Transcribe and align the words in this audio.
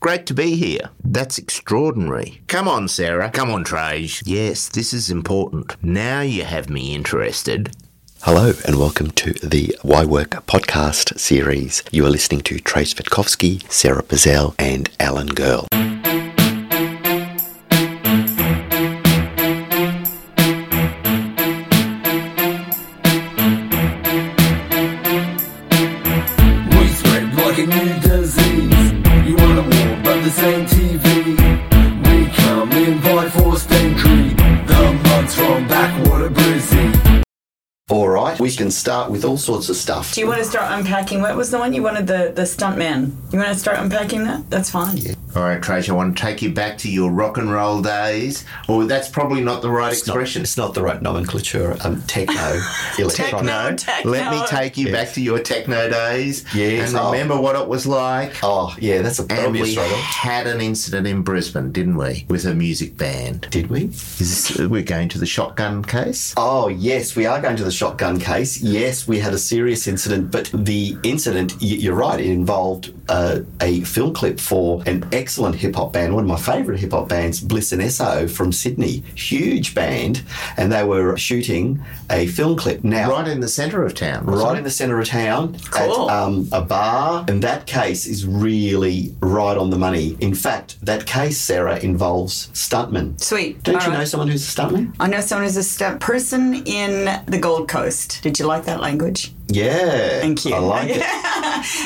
Great 0.00 0.24
to 0.24 0.32
be 0.32 0.56
here. 0.56 0.88
That's 1.04 1.36
extraordinary. 1.36 2.40
Come 2.46 2.66
on, 2.66 2.88
Sara. 2.88 3.30
Come 3.30 3.50
on, 3.50 3.64
Trajce. 3.64 4.22
Yes, 4.24 4.66
this 4.70 4.94
is 4.94 5.10
important. 5.10 5.76
Now 5.84 6.22
you 6.22 6.44
have 6.44 6.70
me 6.70 6.94
interested. 6.94 7.76
Hello 8.22 8.54
and 8.66 8.78
welcome 8.78 9.10
to 9.10 9.34
the 9.46 9.76
Why 9.82 10.06
Work 10.06 10.30
podcast 10.46 11.18
series. 11.20 11.82
You 11.90 12.06
are 12.06 12.10
listening 12.10 12.40
to 12.42 12.56
Trajce 12.56 12.94
Vitkovsky, 12.94 13.70
Sara 13.70 14.02
Pazell, 14.02 14.54
and 14.58 14.88
Alan 14.98 15.26
Girl. 15.28 15.68
Can 39.10 39.20
with 39.20 39.24
all 39.24 39.36
sorts 39.36 39.68
of 39.68 39.76
stuff. 39.76 40.14
Do 40.14 40.20
you 40.20 40.26
want 40.26 40.38
to 40.38 40.44
start 40.44 40.70
unpacking? 40.78 41.20
What 41.20 41.36
was 41.36 41.50
the 41.50 41.58
one 41.58 41.72
you 41.72 41.82
wanted 41.82 42.06
the 42.06 42.32
the 42.34 42.46
stunt 42.46 42.78
man? 42.78 43.16
You 43.32 43.38
want 43.38 43.52
to 43.52 43.58
start 43.58 43.78
unpacking 43.78 44.24
that? 44.24 44.48
That's 44.50 44.70
fine. 44.70 44.98
All 45.36 45.42
right, 45.42 45.60
Trajce, 45.60 45.88
I 45.88 45.92
want 45.92 46.16
to 46.16 46.20
take 46.20 46.42
you 46.42 46.50
back 46.52 46.76
to 46.78 46.90
your 46.90 47.08
rock 47.12 47.38
and 47.38 47.52
roll 47.52 47.80
days. 47.80 48.44
Or 48.68 48.84
that's 48.84 49.08
probably 49.08 49.40
not 49.40 49.62
the 49.62 49.70
right 49.70 49.92
It's 49.92 50.04
not, 50.04 50.14
expression. 50.16 50.42
it's 50.42 50.56
not 50.56 50.74
the 50.74 50.82
right 50.82 51.00
nomenclature. 51.00 51.76
Um, 51.84 52.02
techno, 52.02 52.60
electronic. 52.98 53.76
Techno. 53.78 54.10
Let 54.10 54.32
me 54.32 54.44
take 54.48 54.76
you 54.76 54.90
back 54.90 55.12
to 55.12 55.20
your 55.20 55.38
techno 55.38 55.88
days. 55.88 56.44
Yes, 56.52 56.88
And 56.88 56.98
oh. 56.98 57.12
remember 57.12 57.40
what 57.40 57.54
it 57.54 57.68
was 57.68 57.86
like. 57.86 58.32
Oh, 58.42 58.74
yeah, 58.80 59.02
that's 59.02 59.20
a, 59.20 59.22
that'll 59.22 59.44
And 59.44 59.52
we 59.54 59.70
struggle. 59.70 59.96
had 59.98 60.48
an 60.48 60.60
incident 60.60 61.06
in 61.06 61.22
Brisbane, 61.22 61.70
didn't 61.70 61.96
we? 61.96 62.24
With 62.28 62.44
a 62.44 62.54
music 62.54 62.96
band. 62.96 63.46
Did 63.50 63.68
we? 63.70 63.84
Is 63.84 64.18
this, 64.48 64.58
we're 64.58 64.82
going 64.82 65.08
to 65.10 65.18
the 65.18 65.26
shotgun 65.26 65.84
case? 65.84 66.34
Oh, 66.36 66.66
yes, 66.66 67.14
we 67.14 67.26
are 67.26 67.40
going 67.40 67.56
to 67.56 67.64
the 67.64 67.70
shotgun 67.70 68.18
case. 68.18 68.60
Yes, 68.60 68.99
we 69.06 69.18
had 69.18 69.32
a 69.34 69.38
serious 69.38 69.86
incident, 69.86 70.30
but 70.30 70.50
the 70.54 70.96
incident, 71.02 71.54
you're 71.60 71.94
right, 71.94 72.20
it 72.20 72.26
involved 72.26 72.92
uh, 73.08 73.40
a 73.60 73.80
film 73.82 74.12
clip 74.14 74.38
for 74.38 74.82
an 74.86 75.08
excellent 75.12 75.56
hip 75.56 75.74
hop 75.74 75.92
band, 75.92 76.14
one 76.14 76.24
of 76.24 76.28
my 76.28 76.36
favourite 76.38 76.80
hip 76.80 76.92
hop 76.92 77.08
bands, 77.08 77.40
Bliss 77.40 77.72
n 77.72 77.80
Eso 77.80 78.28
from 78.28 78.52
Sydney. 78.52 79.02
Huge 79.14 79.74
band, 79.74 80.22
and 80.56 80.70
they 80.72 80.84
were 80.84 81.16
shooting 81.16 81.82
a 82.10 82.26
film 82.28 82.56
clip. 82.56 82.84
Now, 82.84 83.10
Right 83.10 83.28
in 83.28 83.40
the 83.40 83.48
centre 83.48 83.84
of 83.84 83.94
town. 83.94 84.26
right 84.26 84.54
it? 84.54 84.58
in 84.58 84.64
the 84.64 84.70
centre 84.70 84.98
of 85.00 85.06
town 85.08 85.56
Cool. 85.70 86.10
at 86.10 86.16
um, 86.22 86.48
a 86.52 86.62
bar. 86.62 87.24
And 87.28 87.42
that 87.42 87.66
case 87.66 88.06
is 88.06 88.26
really 88.26 89.14
right 89.20 89.56
on 89.56 89.70
the 89.70 89.78
money. 89.78 90.16
In 90.20 90.34
fact, 90.34 90.76
that 90.84 91.06
case, 91.06 91.38
Sara, 91.38 91.78
involves 91.80 92.48
stuntmen. 92.48 93.20
Sweet. 93.20 93.62
Don't 93.62 93.76
All 93.76 93.82
you 93.82 93.88
right. 93.90 93.98
know 93.98 94.04
someone 94.04 94.28
who's 94.28 94.46
a 94.48 94.60
stuntman? 94.60 94.94
I 95.00 95.08
know 95.08 95.20
someone 95.20 95.44
who's 95.46 95.56
a 95.56 95.62
stunt 95.62 96.00
person 96.00 96.54
in 96.66 97.22
the 97.26 97.38
Gold 97.38 97.68
Coast. 97.68 98.20
Did 98.22 98.38
you 98.38 98.46
like 98.46 98.64
that 98.64 98.80
language? 98.90 99.32
Yeah. 99.50 100.20
Thank 100.20 100.44
you. 100.44 100.54
I 100.54 100.58
like 100.58 100.90
it. 100.90 101.02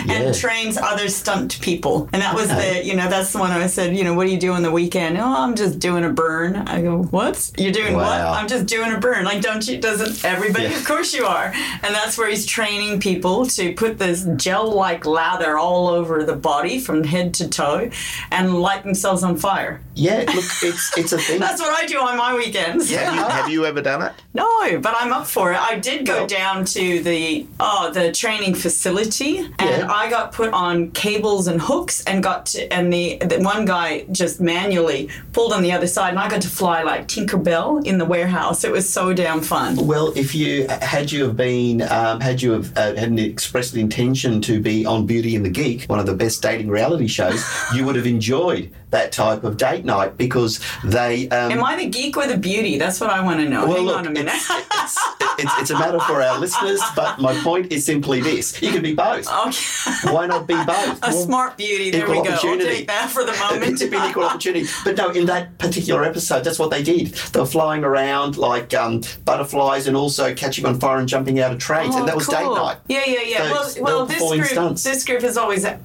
Yeah. 0.07 0.13
and 0.15 0.35
trains 0.35 0.77
other 0.77 1.09
stunt 1.09 1.61
people. 1.61 2.09
And 2.13 2.23
that 2.23 2.33
was 2.35 2.49
the, 2.49 2.85
you 2.85 2.95
know, 2.95 3.09
that's 3.09 3.33
the 3.33 3.39
one 3.41 3.51
I 3.51 3.67
said, 3.67 3.97
you 3.97 4.05
know, 4.05 4.15
what 4.15 4.27
do 4.27 4.33
you 4.33 4.39
do 4.39 4.53
on 4.53 4.63
the 4.63 4.71
weekend? 4.71 5.19
Oh, 5.19 5.25
I'm 5.43 5.57
just 5.57 5.81
doing 5.81 6.05
a 6.05 6.11
burn. 6.11 6.55
I 6.57 6.81
go, 6.83 7.03
what? 7.05 7.51
You're 7.59 7.73
doing 7.73 7.95
what? 7.95 8.07
I'm 8.07 8.47
just 8.47 8.67
doing 8.67 8.93
a 8.93 8.99
burn. 8.99 9.25
Like, 9.25 9.41
don't 9.43 9.67
you, 9.67 9.79
doesn't 9.81 10.25
everybody? 10.25 10.67
Yeah. 10.67 10.79
Of 10.79 10.85
course 10.87 11.13
you 11.13 11.25
are. 11.25 11.47
And 11.83 11.95
that's 11.95 12.17
where 12.17 12.29
he's 12.31 12.47
training 12.47 13.01
people 13.01 13.47
to 13.47 13.75
put 13.75 13.99
this 13.99 14.29
gel 14.37 14.71
like 14.73 15.07
lather 15.07 15.59
all 15.59 15.89
over 15.89 16.23
the 16.23 16.37
body 16.37 16.79
from 16.79 17.03
head 17.03 17.35
to 17.35 17.49
toe 17.49 17.91
and 18.31 18.55
light 18.61 18.85
themselves 18.85 19.25
on 19.25 19.37
fire. 19.37 19.81
Yeah, 19.97 20.19
look, 20.19 20.45
it's 20.63 20.97
it's 20.99 21.13
a 21.13 21.19
thing. 21.19 21.39
That's 21.45 21.61
what 21.61 21.71
I 21.73 21.87
do 21.87 21.99
on 22.01 22.17
my 22.17 22.35
weekends. 22.35 22.91
Have 22.91 23.15
you, 23.15 23.21
have 23.23 23.49
you 23.49 23.65
ever 23.67 23.81
done 23.81 24.03
it? 24.03 24.13
No, 24.35 24.81
but 24.81 24.97
I'm 24.99 25.13
up 25.13 25.29
for 25.29 25.53
it. 25.53 25.61
I 25.61 25.79
did 25.79 26.05
go 26.07 26.17
Well- 26.19 26.27
down 26.27 26.65
to 26.65 27.01
the 27.05 27.47
oh 27.61 27.91
the 27.93 28.13
training 28.13 28.55
facility, 28.55 29.39
and 29.39 29.71
Yeah. 29.71 29.89
I 29.91 30.11
got 30.11 30.33
put 30.33 30.53
on 30.53 30.91
cables 30.93 31.47
and 31.47 31.61
hooks, 31.61 32.03
and 32.05 32.23
got 32.23 32.47
to 32.47 32.73
and 32.73 32.93
the, 32.93 33.19
the 33.19 33.41
one 33.41 33.65
guy 33.65 34.05
just 34.13 34.41
manually 34.41 35.09
pulled 35.33 35.53
on 35.53 35.63
the 35.63 35.73
other 35.73 35.87
side, 35.87 36.11
and 36.11 36.19
I 36.19 36.29
got 36.29 36.43
to 36.43 36.49
fly 36.49 36.83
like 36.83 37.09
Tinkerbell 37.09 37.85
in 37.87 37.99
the 37.99 38.05
warehouse. 38.05 38.65
It 38.65 38.73
was 38.73 38.89
so 38.89 39.13
damn 39.13 39.41
fun. 39.41 39.87
Well, 39.87 40.13
if 40.17 40.35
you 40.35 40.67
had 40.69 41.13
you 41.13 41.25
have 41.25 41.37
been 41.37 41.83
um, 41.83 42.21
had 42.21 42.43
you 42.43 42.53
have 42.53 42.77
uh, 42.77 42.95
had 42.95 43.09
an 43.09 43.19
expressed 43.19 43.75
intention 43.77 44.41
to 44.43 44.61
be 44.61 44.85
on 44.87 45.07
Beauty 45.07 45.37
and 45.37 45.45
the 45.45 45.51
Geek, 45.51 45.85
one 45.85 45.99
of 45.99 46.07
the 46.07 46.15
best 46.15 46.43
dating 46.43 46.69
reality 46.69 47.07
shows, 47.07 47.45
you 47.75 47.85
would 47.85 47.97
have 47.97 48.07
enjoyed 48.07 48.71
that 48.91 49.11
type 49.13 49.43
of 49.45 49.57
date 49.57 49.85
night 49.85 50.17
because 50.17 50.61
they. 50.85 51.29
Um, 51.31 51.53
Am 51.53 51.65
I 51.65 51.77
the 51.77 51.87
geek 51.89 52.17
or 52.17 52.27
the 52.27 52.37
beauty? 52.37 52.79
That's 52.79 53.01
what 53.01 53.11
I 53.11 53.21
want 53.21 53.41
to 53.41 53.49
know. 53.49 53.67
well, 53.67 53.77
Hang 53.77 53.87
look, 53.87 53.99
on 53.99 54.07
a 54.07 54.11
minute. 54.11 54.35
It's, 54.35 54.51
it's, 54.51 54.99
it's, 55.39 55.53
it's 55.63 55.71
a 55.71 55.79
matter 55.79 55.99
for 56.01 56.23
our 56.23 56.39
listeners, 56.39 56.81
but 56.95 57.19
my 57.19 57.35
point 57.45 57.73
is 57.73 57.85
simply 57.85 58.21
this: 58.21 58.61
you 58.63 58.73
can 58.73 58.83
be 58.83 58.95
both. 58.95 59.29
okay. 59.29 60.13
Why 60.13 60.27
not 60.27 60.47
be 60.47 60.55
both? 60.67 60.99
A 61.03 61.13
smart 61.13 61.57
beauty. 61.57 61.91
There 61.91 62.09
we 62.09 62.15
go. 62.17 62.23
I'll 62.23 62.33
opportunity. 62.33 62.65
take 62.71 62.87
that 62.89 63.11
for 63.11 63.25
the 63.25 63.33
moment. 63.51 63.73
It's 63.81 63.83
been 63.91 64.09
equal 64.11 64.25
opportunity. 64.25 64.67
But 64.85 64.97
no, 64.97 65.11
in 65.11 65.27
that 65.27 65.59
particular 65.59 66.05
episode, 66.05 66.45
that's 66.45 66.59
what 66.59 66.71
they 66.71 66.83
did. 66.83 67.09
They 67.09 67.41
were 67.41 67.47
flying 67.47 67.85
around 67.85 68.37
like 68.37 68.75
um, 68.75 69.03
butterflies 69.25 69.87
and 69.87 69.97
also 69.97 70.35
catching 70.35 70.67
on 70.67 70.81
fire 70.81 70.99
and 70.99 71.09
jumping 71.09 71.39
out 71.41 71.53
of 71.53 71.59
trains. 71.59 71.95
and 71.95 72.09
that 72.09 72.17
was 72.17 72.27
date 72.27 72.39
Oh, 72.45 72.55
night. 72.55 72.79
Yeah, 72.89 73.03
yeah, 73.07 73.21
yeah. 73.23 73.39
So 73.65 73.75
they 73.75 73.81
well, 73.81 73.97
well, 73.99 74.07
this 74.07 74.19
group, 74.31 74.45
stunts. 74.47 74.83
this 74.85 75.05
group 75.05 75.23
has 75.23 75.37
always 75.37 75.65
uh, 75.65 75.79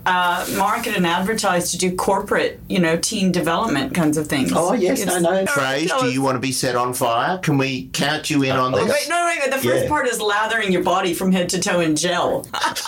marketed 0.57 0.97
and 0.97 1.07
advertised 1.07 1.71
to 1.71 1.77
do 1.77 1.95
corporate, 1.95 2.59
you 2.69 2.79
know, 2.79 2.97
team 2.97 3.31
development 3.31 3.93
kinds 3.93 4.17
of 4.17 4.27
things. 4.27 4.51
Oh, 4.53 4.73
yes, 4.73 5.01
It's- 5.01 5.21
no, 5.21 5.31
no. 5.33 5.45
Trajce, 5.45 5.87
tell 5.87 6.01
do 6.01 6.11
you 6.11 6.21
want 6.21 6.35
to 6.35 6.39
be 6.39 6.51
set 6.51 6.75
on 6.75 6.93
fire? 6.93 7.37
Can 7.39 7.57
we 7.57 7.87
count 7.93 8.29
you 8.29 8.43
in 8.43 8.51
on 8.51 8.73
oh, 8.73 8.77
this? 8.77 8.89
Wait, 8.91 9.09
no, 9.09 9.25
wait, 9.25 9.39
wait. 9.41 9.51
The 9.51 9.57
first 9.69 9.83
Yeah. 9.83 9.89
part 9.89 10.07
is 10.07 10.19
lathering 10.21 10.71
your 10.71 10.83
body 10.83 11.13
from 11.13 11.31
head 11.31 11.48
to 11.49 11.59
toe 11.59 11.79
in 11.79 11.95
gel. 11.95 12.45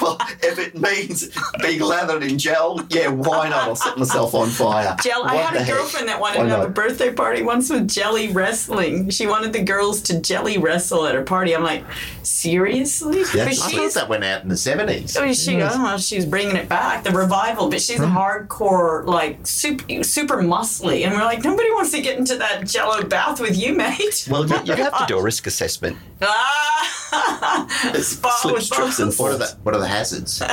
well, 0.00 0.18
if 0.42 0.58
it 0.58 0.78
means 0.78 1.28
being 1.60 1.80
lathered 1.80 2.22
in 2.22 2.38
gel, 2.38 2.84
yeah, 2.90 3.08
why 3.08 3.48
not? 3.48 3.68
I'll 3.68 3.76
set 3.76 3.98
myself 3.98 4.34
on 4.34 4.48
fire. 4.48 4.96
Gel. 5.02 5.24
I 5.24 5.36
had 5.36 5.56
a 5.56 5.64
heck? 5.64 5.74
girlfriend 5.74 6.08
that 6.08 6.20
wanted 6.20 6.38
Why 6.38 6.44
to 6.44 6.50
have 6.50 6.64
a 6.64 6.70
birthday 6.70 7.12
party 7.12 7.42
once 7.42 7.70
with 7.70 7.88
jelly 7.88 8.28
wrestling. 8.28 9.10
She 9.10 9.26
wanted 9.26 9.52
the 9.52 9.62
girls 9.62 10.02
to 10.02 10.20
jelly 10.20 10.58
wrestle 10.58 11.06
at 11.06 11.14
her 11.14 11.22
party. 11.22 11.54
I'm 11.54 11.62
like, 11.62 11.84
seriously? 12.28 13.18
Yeah. 13.20 13.44
But 13.44 13.48
I 13.48 13.54
thought 13.54 13.70
she's 13.70 13.94
that 13.94 14.08
went 14.08 14.24
out 14.24 14.42
in 14.42 14.48
the 14.48 14.54
70s. 14.54 15.16
Oh, 15.20 15.32
she, 15.32 15.56
I 15.62 15.68
don't 15.70 15.82
know, 15.82 15.94
if 15.94 16.00
she's 16.02 16.24
bringing 16.26 16.56
it 16.56 16.68
back, 16.68 17.04
the 17.04 17.10
revival, 17.10 17.68
but 17.70 17.80
she's 17.80 18.00
a 18.00 18.06
hardcore, 18.06 19.04
like, 19.06 19.46
super, 19.46 20.02
super 20.04 20.42
muscly. 20.42 21.04
And 21.04 21.14
we're 21.14 21.24
like, 21.24 21.42
nobody 21.44 21.70
wants 21.70 21.90
to 21.92 22.00
get 22.00 22.18
into 22.18 22.36
that 22.36 22.66
jello 22.66 23.02
bath 23.04 23.40
with 23.40 23.56
you, 23.56 23.74
mate. 23.74 24.28
Well, 24.30 24.46
you, 24.48 24.56
you'd 24.64 24.78
have 24.78 24.98
to 24.98 25.04
do 25.08 25.18
a 25.18 25.22
risk 25.30 25.46
assessment. 25.46 25.96
ah! 26.22 26.94
Spa 28.00 28.30
Slips, 28.42 28.70
with 28.70 28.70
trips, 28.70 28.98
and. 28.98 29.14
What 29.14 29.32
are 29.32 29.38
the, 29.38 29.56
what 29.62 29.74
are 29.74 29.80
the 29.80 29.88
hazards? 29.88 30.42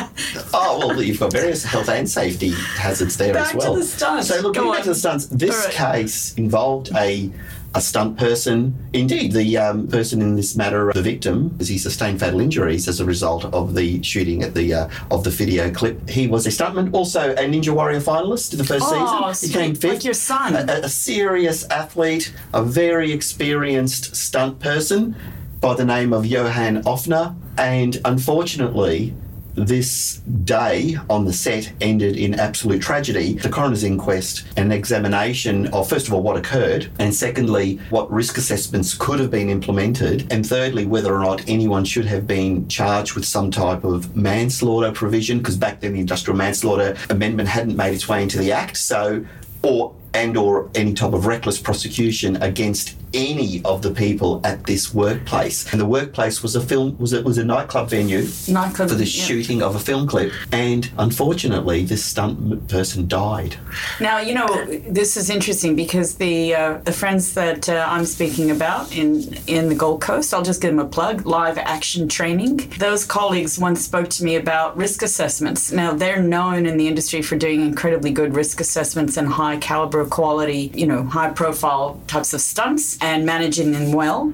Oh, 0.53 0.87
well, 0.87 1.01
you've 1.01 1.19
got 1.19 1.31
various 1.33 1.63
health 1.63 1.89
and 1.89 2.09
safety 2.09 2.51
hazards 2.51 3.17
there 3.17 3.33
Back 3.33 3.47
as 3.47 3.51
to 3.51 3.57
well. 3.57 3.75
the 3.75 3.83
stunts. 3.83 4.27
So, 4.29 4.39
look, 4.39 4.55
Go 4.55 4.69
back 4.71 4.79
on. 4.79 4.83
to 4.83 4.89
the 4.89 4.95
stunts, 4.95 5.25
this 5.27 5.55
All 5.55 5.65
right. 5.65 5.73
case 6.03 6.33
involved 6.35 6.91
a 6.95 7.29
a 7.75 7.81
stunt 7.81 8.17
person. 8.17 8.73
Indeed, 8.93 9.33
the 9.33 9.57
um, 9.57 9.87
person 9.87 10.21
in 10.21 10.35
this 10.35 10.55
matter, 10.55 10.91
the 10.93 11.01
victim, 11.01 11.55
as 11.59 11.67
he 11.67 11.77
sustained 11.77 12.19
fatal 12.19 12.39
injuries 12.39 12.87
as 12.87 12.99
a 12.99 13.05
result 13.05 13.45
of 13.45 13.75
the 13.75 14.01
shooting 14.01 14.41
at 14.43 14.53
the 14.55 14.73
uh, 14.73 14.89
of 15.11 15.23
the 15.23 15.29
video 15.29 15.69
clip. 15.71 16.09
He 16.09 16.27
was 16.27 16.47
a 16.47 16.49
stuntman, 16.49 16.93
also 16.93 17.33
a 17.33 17.43
Ninja 17.45 17.73
Warrior 17.73 17.99
finalist 17.99 18.53
in 18.53 18.57
the 18.57 18.63
first 18.63 18.85
Oh, 18.87 19.31
season. 19.33 19.59
He 19.59 19.65
came 19.65 19.75
fifth. 19.75 19.93
Like 19.93 20.05
your 20.05 20.13
son. 20.13 20.55
A, 20.55 20.81
a 20.85 20.89
serious 20.89 21.67
athlete, 21.69 22.33
a 22.53 22.63
very 22.63 23.11
experienced 23.11 24.15
stunt 24.15 24.59
person 24.59 25.15
by 25.59 25.73
the 25.75 25.85
name 25.85 26.13
of 26.13 26.25
Johan 26.25 26.81
Ofner, 26.83 27.35
and 27.57 27.99
unfortunately. 28.05 29.13
This 29.55 30.17
day 30.43 30.97
on 31.09 31.23
the 31.23 31.31
set 31.31 31.71
ended 31.79 32.17
in 32.17 32.37
absolute 32.37 32.81
tragedy. 32.81 33.35
The 33.35 33.47
coroner's 33.47 33.85
inquest, 33.85 34.43
an 34.57 34.73
examination 34.73 35.67
of, 35.67 35.87
first 35.87 36.07
of 36.07 36.13
all, 36.13 36.21
what 36.21 36.35
occurred, 36.35 36.89
and 36.99 37.15
secondly, 37.15 37.79
what 37.89 38.11
risk 38.11 38.37
assessments 38.37 38.93
could 38.93 39.19
have 39.19 39.31
been 39.31 39.49
implemented, 39.49 40.29
and 40.29 40.45
thirdly, 40.45 40.85
whether 40.85 41.15
or 41.15 41.19
not 41.19 41.47
anyone 41.47 41.85
should 41.85 42.05
have 42.05 42.27
been 42.27 42.67
charged 42.67 43.15
with 43.15 43.23
some 43.23 43.49
type 43.49 43.85
of 43.85 44.13
manslaughter 44.13 44.91
provision, 44.91 45.37
because 45.37 45.55
back 45.55 45.79
then 45.79 45.93
the 45.93 46.01
industrial 46.01 46.37
manslaughter 46.37 46.97
amendment 47.09 47.47
hadn't 47.47 47.77
made 47.77 47.93
its 47.93 48.09
way 48.09 48.23
into 48.23 48.37
the 48.37 48.51
Act. 48.51 48.75
So, 48.75 49.25
or 49.63 49.95
and 50.13 50.37
or 50.37 50.69
any 50.75 50.93
type 50.93 51.13
of 51.13 51.25
reckless 51.25 51.59
prosecution 51.59 52.41
against 52.41 52.95
any 53.15 53.61
of 53.63 53.81
the 53.81 53.91
people 53.91 54.41
at 54.43 54.65
this 54.65 54.93
workplace. 54.93 55.71
And 55.71 55.79
the 55.79 55.85
workplace 55.85 56.43
was 56.43 56.55
a 56.55 56.61
film 56.61 56.97
was 56.97 57.13
it 57.13 57.23
was 57.23 57.37
a 57.37 57.45
nightclub 57.45 57.89
venue 57.89 58.27
Nightclub, 58.47 58.89
for 58.89 58.95
the 58.95 59.05
yeah. 59.05 59.23
shooting 59.25 59.61
of 59.61 59.75
a 59.75 59.79
film 59.79 60.07
clip. 60.07 60.33
And 60.51 60.89
unfortunately, 60.97 61.85
this 61.85 62.03
stunt 62.03 62.67
person 62.67 63.07
died. 63.07 63.55
Now 63.99 64.19
you 64.19 64.33
know 64.33 64.65
this 64.87 65.17
is 65.17 65.29
interesting 65.29 65.75
because 65.75 66.15
the 66.15 66.55
uh, 66.55 66.77
the 66.79 66.91
friends 66.91 67.33
that 67.33 67.69
uh, 67.69 67.85
I'm 67.89 68.05
speaking 68.05 68.51
about 68.51 68.95
in 68.95 69.35
in 69.47 69.69
the 69.69 69.75
Gold 69.75 70.01
Coast, 70.01 70.33
I'll 70.33 70.43
just 70.43 70.61
give 70.61 70.71
them 70.71 70.79
a 70.79 70.89
plug. 70.89 71.25
Live 71.25 71.57
action 71.57 72.07
training. 72.07 72.57
Those 72.77 73.05
colleagues 73.05 73.57
once 73.57 73.81
spoke 73.81 74.09
to 74.09 74.23
me 74.23 74.35
about 74.35 74.75
risk 74.77 75.01
assessments. 75.01 75.71
Now 75.71 75.93
they're 75.93 76.21
known 76.21 76.65
in 76.65 76.77
the 76.77 76.87
industry 76.87 77.21
for 77.21 77.35
doing 77.35 77.61
incredibly 77.61 78.11
good 78.11 78.35
risk 78.35 78.59
assessments 78.59 79.17
and 79.17 79.27
high 79.27 79.57
caliber 79.57 80.05
quality, 80.05 80.71
you 80.73 80.85
know, 80.85 81.03
high 81.03 81.29
profile 81.29 82.01
types 82.07 82.33
of 82.33 82.41
stunts 82.41 82.97
and 83.05 83.25
managing 83.25 83.71
them 83.71 83.91
well. 83.91 84.33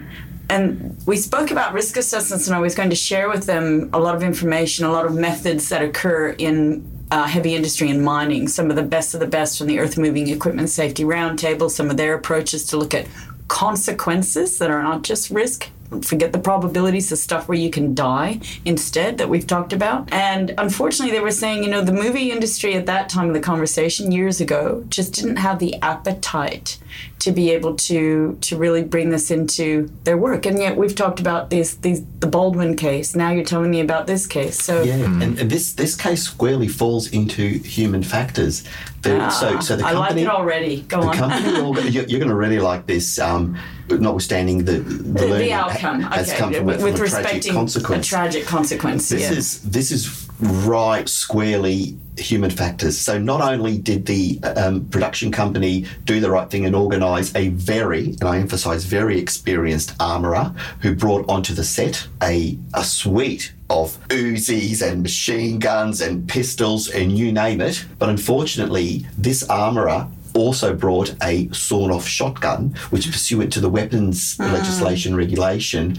And 0.50 0.97
we 1.06 1.18
spoke 1.18 1.51
about 1.51 1.73
risk 1.73 1.97
assessments, 1.97 2.47
and 2.47 2.56
I 2.56 2.59
was 2.59 2.75
going 2.75 2.89
to 2.89 2.95
share 2.95 3.29
with 3.29 3.45
them 3.45 3.89
a 3.94 4.00
lot 4.00 4.15
of 4.15 4.23
information, 4.23 4.85
a 4.85 4.91
lot 4.91 5.06
of 5.06 5.13
methods 5.13 5.69
that 5.69 5.81
occur 5.81 6.29
in 6.38 6.89
uh, 7.12 7.25
heavy 7.25 7.56
industry 7.56 7.89
and 7.89 8.03
mining, 8.03 8.47
some 8.47 8.69
of 8.69 8.75
the 8.75 8.83
best 8.83 9.13
of 9.13 9.19
the 9.19 9.27
best 9.27 9.57
from 9.57 9.68
the 9.68 9.79
Earth 9.79 9.97
Moving 9.97 10.29
Equipment 10.29 10.69
Safety 10.69 11.03
Roundtable, 11.03 11.69
some 11.69 11.89
of 11.89 11.97
their 11.97 12.13
approaches 12.13 12.65
to 12.68 12.77
look 12.77 12.94
at 12.94 13.07
consequences 13.50 14.57
that 14.59 14.71
are 14.71 14.81
not 14.81 15.03
just 15.03 15.29
risk. 15.29 15.69
Forget 16.03 16.31
the 16.31 16.39
probabilities, 16.39 17.09
the 17.09 17.17
stuff 17.17 17.47
where 17.47 17.57
you 17.57 17.69
can 17.69 17.93
die 17.93 18.39
instead 18.65 19.17
that 19.17 19.29
we've 19.29 19.47
talked 19.47 19.73
about. 19.73 20.11
And 20.13 20.53
unfortunately, 20.57 21.11
they 21.11 21.21
were 21.21 21.31
saying, 21.31 21.63
you 21.63 21.69
know, 21.69 21.81
the 21.81 21.91
movie 21.91 22.31
industry 22.31 22.75
at 22.75 22.85
that 22.85 23.09
time 23.09 23.27
of 23.27 23.33
the 23.33 23.41
conversation 23.41 24.11
years 24.11 24.39
ago 24.39 24.85
just 24.89 25.13
didn't 25.13 25.38
have 25.38 25.59
the 25.59 25.75
appetite 25.81 26.77
to 27.19 27.31
be 27.31 27.51
able 27.51 27.75
to 27.75 28.38
to 28.41 28.57
really 28.57 28.83
bring 28.83 29.11
this 29.11 29.29
into 29.29 29.91
their 30.05 30.17
work. 30.17 30.45
And 30.45 30.57
yet 30.57 30.75
we've 30.75 30.95
talked 30.95 31.19
about 31.19 31.49
this 31.49 31.75
these 31.75 32.03
the 32.19 32.27
Baldwin 32.27 32.75
case. 32.75 33.15
Now 33.15 33.29
you're 33.31 33.45
telling 33.45 33.69
me 33.69 33.79
about 33.79 34.07
this 34.07 34.25
case. 34.25 34.61
So 34.61 34.81
Yeah, 34.81 34.97
hmm. 34.97 35.21
and, 35.21 35.39
and 35.39 35.49
this 35.49 35.73
this 35.73 35.95
case 35.95 36.23
squarely 36.23 36.67
falls 36.67 37.11
into 37.11 37.59
human 37.59 38.03
factors. 38.03 38.63
The, 39.01 39.30
so, 39.31 39.59
so 39.59 39.75
the 39.75 39.83
Ah, 39.83 39.88
I 39.88 39.92
like 39.94 40.09
company, 40.09 40.21
it 40.24 40.30
already. 40.30 40.81
Go 40.83 41.01
on. 41.01 41.15
company, 41.15 41.89
you're, 41.89 42.06
you're 42.06 42.19
going 42.19 42.30
to 42.30 42.36
really 42.36 42.59
like 42.59 42.86
this. 42.86 43.19
Um, 43.19 43.57
notwithstanding 43.89 44.63
the 44.63 44.80
the, 44.80 45.25
the, 45.25 45.53
outcome. 45.53 46.01
has 46.01 46.30
okay. 46.30 46.38
come 46.38 46.53
from, 46.53 46.65
with, 46.65 46.75
from 46.77 46.94
with 46.94 47.01
a 47.01 47.09
tragic 47.09 47.51
consequence. 47.51 48.07
a 48.07 48.09
tragic 48.09 48.45
consequence. 48.45 49.09
This 49.09 49.21
yeah. 49.21 49.31
is 49.33 49.62
this 49.63 49.92
is 49.92 50.30
right 50.39 51.07
squarely 51.07 51.98
human 52.18 52.50
factors. 52.50 52.98
So 52.98 53.18
not 53.18 53.42
only 53.42 53.77
did 53.77 54.06
the 54.06 54.39
um, 54.44 54.86
production 54.86 55.31
company 55.31 55.86
do 56.06 56.19
the 56.19 56.30
right 56.30 56.50
thing 56.50 56.65
and 56.65 56.75
organise 56.75 57.33
a 57.36 57.50
very, 57.50 58.06
and 58.06 58.24
I 58.24 58.38
emphasise 58.38 58.86
very 58.86 59.19
experienced 59.19 59.94
armourer 60.00 60.53
who 60.81 60.95
brought 60.95 61.27
onto 61.30 61.53
the 61.53 61.63
set 61.63 62.07
a 62.21 62.57
a 62.74 62.83
suite 62.83 63.53
of 63.71 63.97
Uzis 64.09 64.81
and 64.81 65.01
machine 65.01 65.57
guns 65.57 66.01
and 66.01 66.27
pistols 66.27 66.89
and 66.89 67.18
you 67.18 67.31
name 67.31 67.62
it. 67.62 67.85
But 68.00 68.09
unfortunately, 68.09 69.06
this 69.18 69.47
armourer 69.50 70.07
also 70.33 70.73
brought 70.73 71.15
a 71.23 71.47
sawn-off 71.50 72.06
shotgun, 72.06 72.75
which, 72.89 73.09
pursuant 73.09 73.51
to 73.53 73.62
the 73.62 73.69
weapons 73.69 74.38
legislation 74.39 75.15
regulation, 75.15 75.97